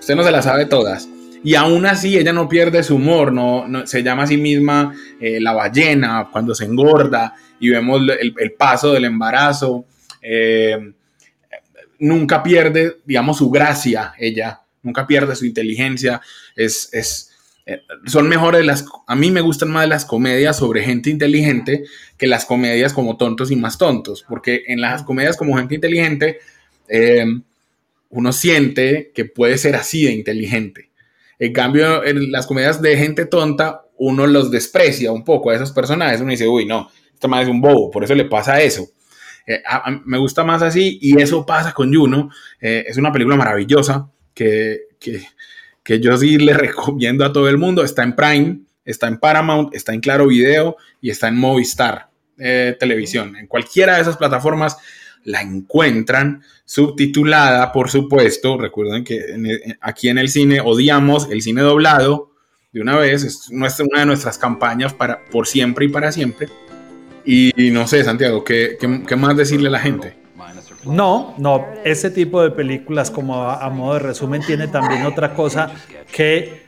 Usted 0.00 0.16
no 0.16 0.24
se 0.24 0.30
la 0.30 0.42
sabe 0.42 0.64
todas. 0.66 1.08
Y 1.44 1.54
aún 1.54 1.86
así 1.86 2.18
ella 2.18 2.32
no 2.32 2.48
pierde 2.48 2.82
su 2.82 2.96
humor, 2.96 3.32
no, 3.32 3.86
se 3.86 4.02
llama 4.02 4.24
a 4.24 4.26
sí 4.26 4.36
misma 4.36 4.94
eh, 5.20 5.40
la 5.40 5.52
ballena 5.52 6.28
cuando 6.32 6.54
se 6.54 6.64
engorda 6.64 7.34
y 7.60 7.70
vemos 7.70 8.00
el, 8.18 8.52
paso 8.52 8.92
del 8.92 9.04
embarazo. 9.04 9.86
Eh, 10.20 10.92
nunca 11.98 12.42
pierde, 12.42 12.96
digamos, 13.04 13.38
su 13.38 13.50
gracia 13.50 14.14
ella, 14.18 14.62
nunca 14.82 15.06
pierde 15.06 15.36
su 15.36 15.46
inteligencia. 15.46 16.20
Es, 16.56 16.90
es, 16.92 17.30
eh, 17.64 17.82
son 18.06 18.28
mejores 18.28 18.64
las, 18.64 18.84
a 19.06 19.14
mí 19.14 19.30
me 19.30 19.40
gustan 19.42 19.70
más 19.70 19.88
las 19.88 20.04
comedias 20.04 20.56
sobre 20.56 20.82
gente 20.82 21.08
inteligente 21.08 21.84
que 22.18 22.26
las 22.26 22.44
comedias 22.44 22.92
como 22.92 23.16
tontos 23.16 23.50
y 23.50 23.56
más 23.56 23.78
tontos, 23.78 24.24
porque 24.28 24.64
en 24.66 24.80
las 24.80 25.04
comedias 25.04 25.36
como 25.36 25.56
gente 25.56 25.74
inteligente, 25.74 26.38
uno 28.10 28.32
siente 28.32 29.12
que 29.14 29.24
puede 29.24 29.56
ser 29.56 29.76
así 29.76 30.04
de 30.04 30.12
inteligente. 30.12 30.90
En 31.38 31.52
cambio, 31.52 32.04
en 32.04 32.30
las 32.30 32.46
comedias 32.46 32.82
de 32.82 32.96
gente 32.96 33.24
tonta, 33.24 33.82
uno 33.96 34.26
los 34.26 34.50
desprecia 34.50 35.12
un 35.12 35.24
poco 35.24 35.50
a 35.50 35.54
esos 35.54 35.72
personajes. 35.72 36.20
Uno 36.20 36.30
dice, 36.30 36.46
uy, 36.46 36.66
no, 36.66 36.90
este 37.14 37.28
man 37.28 37.42
es 37.42 37.48
un 37.48 37.60
bobo, 37.60 37.90
por 37.90 38.04
eso 38.04 38.14
le 38.14 38.26
pasa 38.26 38.60
eso. 38.60 38.88
Eh, 39.46 39.62
me 40.04 40.18
gusta 40.18 40.44
más 40.44 40.62
así 40.62 40.98
y 41.00 41.20
eso 41.20 41.46
pasa 41.46 41.72
con 41.72 41.92
Juno. 41.94 42.30
Eh, 42.60 42.84
es 42.86 42.96
una 42.96 43.12
película 43.12 43.36
maravillosa 43.36 44.10
que, 44.34 44.82
que, 44.98 46.00
yo 46.00 46.16
sí 46.16 46.38
le 46.38 46.54
recomiendo 46.54 47.24
a 47.24 47.32
todo 47.32 47.48
el 47.48 47.58
mundo. 47.58 47.84
Está 47.84 48.02
en 48.02 48.14
Prime, 48.14 48.60
está 48.84 49.08
en 49.08 49.18
Paramount, 49.18 49.74
está 49.74 49.92
en 49.92 50.00
Claro 50.00 50.26
Video 50.26 50.76
y 51.00 51.10
está 51.10 51.28
en 51.28 51.36
Movistar 51.36 52.10
eh, 52.38 52.76
Televisión. 52.78 53.36
En 53.36 53.46
cualquiera 53.46 53.96
de 53.96 54.02
esas 54.02 54.16
plataformas 54.16 54.76
la 55.24 55.42
encuentran 55.42 56.42
subtitulada, 56.64 57.72
por 57.72 57.90
supuesto. 57.90 58.58
Recuerden 58.58 59.04
que 59.04 59.76
aquí 59.80 60.08
en 60.08 60.18
el 60.18 60.28
cine 60.28 60.60
odiamos 60.60 61.28
el 61.30 61.42
cine 61.42 61.62
doblado 61.62 62.30
de 62.72 62.80
una 62.80 62.96
vez, 62.96 63.24
es 63.24 63.50
nuestra, 63.50 63.84
una 63.90 64.00
de 64.00 64.06
nuestras 64.06 64.38
campañas 64.38 64.94
para 64.94 65.24
por 65.24 65.46
siempre 65.46 65.86
y 65.86 65.88
para 65.88 66.12
siempre. 66.12 66.48
Y, 67.24 67.52
no 67.72 67.86
sé, 67.86 68.02
Santiago, 68.02 68.44
¿qué, 68.44 68.76
¿qué, 68.80 69.16
más 69.16 69.36
decirle 69.36 69.68
a 69.68 69.72
la 69.72 69.80
gente? 69.80 70.16
No, 70.84 71.34
no, 71.38 71.66
ese 71.84 72.10
tipo 72.10 72.42
de 72.42 72.50
películas, 72.50 73.10
como 73.10 73.42
a, 73.42 73.68
modo 73.70 73.94
de 73.94 74.00
resumen, 74.00 74.42
tiene 74.42 74.68
también 74.68 75.04
otra 75.04 75.34
cosa 75.34 75.70
que, 76.12 76.62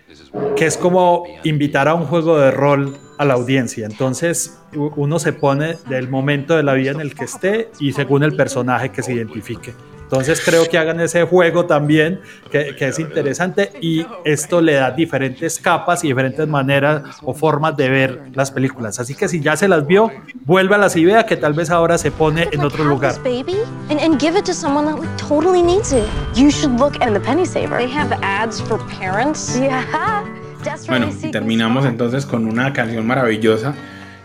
que 0.56 0.66
es 0.66 0.76
como 0.76 1.24
invitar 1.44 1.88
a 1.88 1.94
un 1.94 2.04
juego 2.06 2.38
de 2.38 2.50
rol 2.50 2.96
a 3.18 3.24
la 3.24 3.34
audiencia. 3.34 3.86
Entonces 3.86 4.58
uno 4.74 5.18
se 5.18 5.32
pone 5.32 5.76
del 5.88 6.08
momento 6.08 6.56
de 6.56 6.62
la 6.62 6.74
vida 6.74 6.90
en 6.90 7.00
el 7.00 7.14
que 7.14 7.24
esté 7.24 7.70
y 7.78 7.92
según 7.92 8.22
el 8.22 8.36
personaje 8.36 8.90
que 8.90 9.02
se 9.02 9.12
identifique. 9.12 9.74
Entonces 10.12 10.42
creo 10.44 10.68
que 10.68 10.76
hagan 10.76 11.00
ese 11.00 11.24
juego 11.24 11.64
también, 11.64 12.20
que, 12.50 12.76
es 12.78 12.98
interesante 12.98 13.70
y 13.80 14.04
esto 14.26 14.60
le 14.60 14.74
da 14.74 14.90
diferentes 14.90 15.58
capas 15.58 16.04
y 16.04 16.08
diferentes 16.08 16.46
maneras 16.46 17.16
o 17.22 17.32
formas 17.32 17.78
de 17.78 17.88
ver 17.88 18.22
las 18.34 18.50
películas. 18.50 19.00
Así 19.00 19.14
que 19.14 19.26
si 19.26 19.40
ya 19.40 19.56
se 19.56 19.68
las 19.68 19.86
vio, 19.86 20.12
vuelva 20.44 20.76
a 20.76 20.78
las 20.78 20.96
ideas 20.96 21.24
que 21.24 21.38
tal 21.38 21.54
vez 21.54 21.70
ahora 21.70 21.96
se 21.96 22.10
pone 22.10 22.46
en 22.52 22.60
otro 22.60 22.84
lugar. 22.84 23.14
Bueno, 30.88 31.08
y 31.22 31.30
terminamos 31.30 31.86
entonces 31.86 32.26
con 32.26 32.46
una 32.46 32.72
canción 32.74 33.06
maravillosa. 33.06 33.74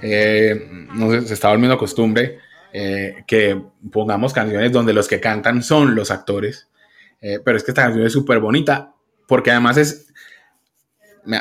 Eh, 0.01 0.85
no 0.93 1.09
sé, 1.09 1.21
se 1.21 1.33
está 1.33 1.47
volviendo 1.47 1.77
costumbre 1.77 2.39
eh, 2.79 3.23
que 3.25 3.59
pongamos 3.91 4.33
canciones 4.33 4.71
donde 4.71 4.93
los 4.93 5.07
que 5.07 5.19
cantan 5.19 5.63
son 5.63 5.95
los 5.95 6.11
actores. 6.11 6.67
Eh, 7.21 7.39
pero 7.43 7.57
es 7.57 7.63
que 7.63 7.71
esta 7.71 7.85
canción 7.85 8.05
es 8.05 8.13
súper 8.13 8.39
bonita 8.39 8.93
porque 9.27 9.49
además 9.49 9.77
es, 9.77 10.13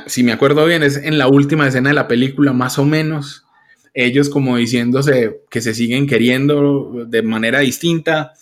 si 0.07 0.22
me 0.22 0.33
acuerdo 0.33 0.64
bien, 0.64 0.83
es 0.83 0.96
en 0.96 1.18
la 1.18 1.29
última 1.29 1.68
escena 1.68 1.90
de 1.90 1.94
la 1.94 2.09
película 2.09 2.55
más 2.55 2.79
o 2.79 2.87
menos. 2.87 3.44
Ellos 3.92 4.31
como 4.31 4.57
diciéndose 4.57 5.42
que 5.51 5.61
se 5.61 5.75
siguen 5.75 6.07
queriendo 6.07 7.05
de 7.07 7.20
manera 7.20 7.59
distinta 7.59 8.32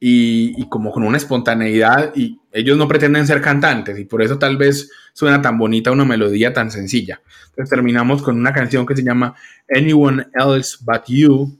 y, 0.00 0.68
como 0.70 0.90
con 0.90 1.04
una 1.04 1.18
espontaneidad 1.18 2.16
y 2.16 2.40
ellos 2.50 2.76
no 2.76 2.88
pretenden 2.88 3.28
ser 3.28 3.40
cantantes 3.40 3.96
y 3.96 4.06
por 4.06 4.22
eso 4.22 4.40
tal 4.40 4.56
vez 4.56 4.90
suena 5.12 5.40
tan 5.40 5.56
bonita 5.56 5.92
una 5.92 6.04
melodía 6.04 6.52
tan 6.52 6.72
sencilla. 6.72 7.22
Entonces 7.50 7.70
terminamos 7.70 8.22
con 8.22 8.36
una 8.36 8.52
canción 8.52 8.86
que 8.86 8.96
se 8.96 9.04
llama 9.04 9.36
Anyone 9.72 10.26
Else 10.34 10.78
But 10.80 11.04
You 11.06 11.56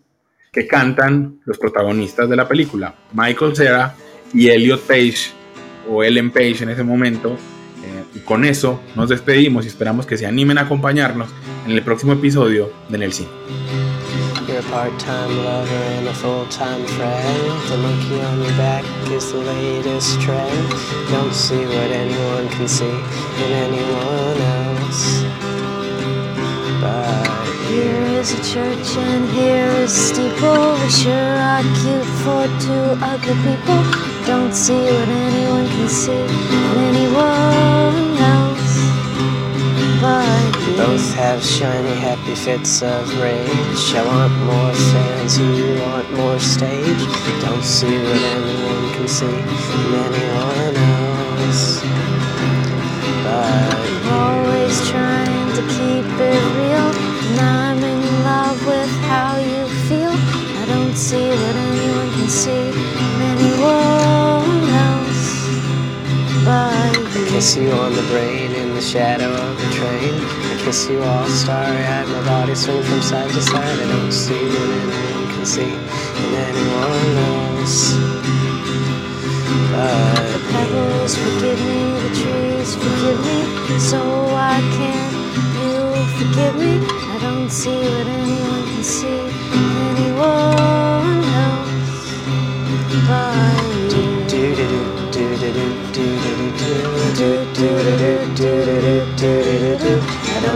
que 0.52 0.66
cantan 0.66 1.40
los 1.44 1.58
protagonistas 1.58 2.28
de 2.28 2.36
la 2.36 2.48
película, 2.48 2.94
Michael 3.12 3.54
Cera 3.54 3.94
y 4.32 4.48
Elliot 4.48 4.80
Page 4.80 5.32
o 5.88 6.02
Ellen 6.02 6.30
Page 6.30 6.62
en 6.62 6.70
ese 6.70 6.84
momento. 6.84 7.36
Eh, 7.84 8.04
y 8.16 8.18
con 8.20 8.44
eso 8.44 8.80
nos 8.96 9.08
despedimos 9.08 9.64
y 9.64 9.68
esperamos 9.68 10.06
que 10.06 10.16
se 10.16 10.26
animen 10.26 10.58
a 10.58 10.62
acompañarnos 10.62 11.28
en 11.66 11.72
el 11.72 11.82
próximo 11.82 12.12
episodio 12.12 12.70
de 12.88 12.96
En 12.96 13.02
el 13.02 13.12
Cine. 13.12 13.28
You're 14.48 14.60
a 14.60 14.62
part-time 14.70 15.44
lover 15.44 15.74
and 15.98 16.08
a 16.08 16.14
full-time 16.14 16.82
friend. 16.86 17.68
The 17.68 17.76
monkey 17.76 18.18
on 18.18 18.42
your 18.42 18.56
back 18.56 18.82
is 19.12 19.30
the 19.30 19.38
latest 19.38 20.18
trend. 20.22 20.70
Don't 21.10 21.34
see 21.34 21.66
what 21.66 21.90
anyone 21.90 22.48
can 22.56 22.66
see 22.66 22.86
in 22.88 23.52
anyone 23.52 24.40
else. 24.40 25.22
But 26.80 27.57
Here 28.18 28.24
is 28.24 28.32
a 28.32 28.52
church 28.52 28.96
and 28.96 29.30
here 29.30 29.70
is 29.84 29.92
a 29.92 29.96
steeple. 29.96 30.72
We 30.82 30.90
sure 30.90 31.38
are 31.38 31.62
cute 31.62 32.10
for 32.26 32.42
two 32.58 32.98
ugly 33.00 33.36
people. 33.46 33.78
Don't 34.26 34.52
see 34.52 34.74
what 34.74 35.08
anyone 35.08 35.68
can 35.68 35.88
see 35.88 36.26
in 36.58 36.78
anyone 36.90 38.18
else. 38.18 38.74
But 40.02 40.50
both 40.76 41.14
have 41.14 41.40
shiny, 41.44 41.94
happy 41.94 42.34
fits 42.34 42.82
of 42.82 43.06
rage. 43.22 43.94
I 43.94 44.02
want 44.04 44.32
more 44.50 44.74
fans, 44.74 45.38
you 45.38 45.80
want 45.82 46.12
more 46.14 46.40
stage. 46.40 47.02
Don't 47.40 47.62
see 47.62 48.02
what 48.02 48.20
anyone 48.34 48.94
can 48.94 49.06
see 49.06 49.26
in 49.26 49.94
anyone 49.94 50.74
else. 50.74 50.97
Kiss 70.68 70.90
you 70.90 71.02
all 71.02 71.26
starry 71.28 71.82
eyed, 71.94 72.06
my 72.08 72.22
body 72.26 72.54
swing 72.54 72.82
from 72.82 73.00
side 73.00 73.30
to 73.30 73.40
side. 73.40 73.78
I 73.84 73.86
don't 73.92 74.12
see 74.12 74.44
what 74.52 74.68
anyone 74.76 75.26
can 75.32 75.46
see 75.46 75.72
in 76.22 76.30
anyone 76.48 77.16
else. 77.28 77.78
But 79.72 80.26
the 80.32 80.40
pebbles 80.50 81.14
forgive 81.22 81.60
me, 81.68 81.80
the 82.04 82.10
trees 82.20 82.70
forgive 82.82 83.20
me. 83.28 83.78
So 83.90 83.98
why 84.34 84.56
can't 84.76 85.16
you 85.60 85.76
forgive 86.18 86.54
me? 86.62 86.72
I 87.12 87.16
don't 87.24 87.50
see 87.50 87.80
what 87.94 88.06
anyone 88.18 88.64
can 88.70 88.84
see 88.84 89.22
in 89.58 89.68
anyone 89.90 91.24
else. 91.46 91.98
But 93.08 93.96
you. 93.96 94.08
do 94.32 94.42
do 94.58 94.66
do 94.68 94.82
do 95.14 95.26
do 95.36 95.48
do 95.48 95.66
do 95.94 96.36
do 96.36 96.74
do 96.78 96.94
do 97.18 97.30
do 97.54 97.96
do 98.02 98.17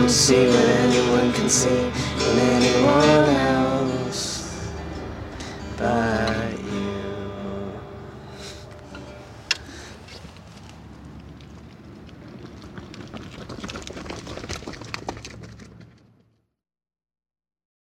see 0.09 0.47
what 0.47 0.69
anyone 0.85 1.33
can 1.33 1.49
see. 1.49 1.69
In 1.69 2.39
anyone 2.39 3.42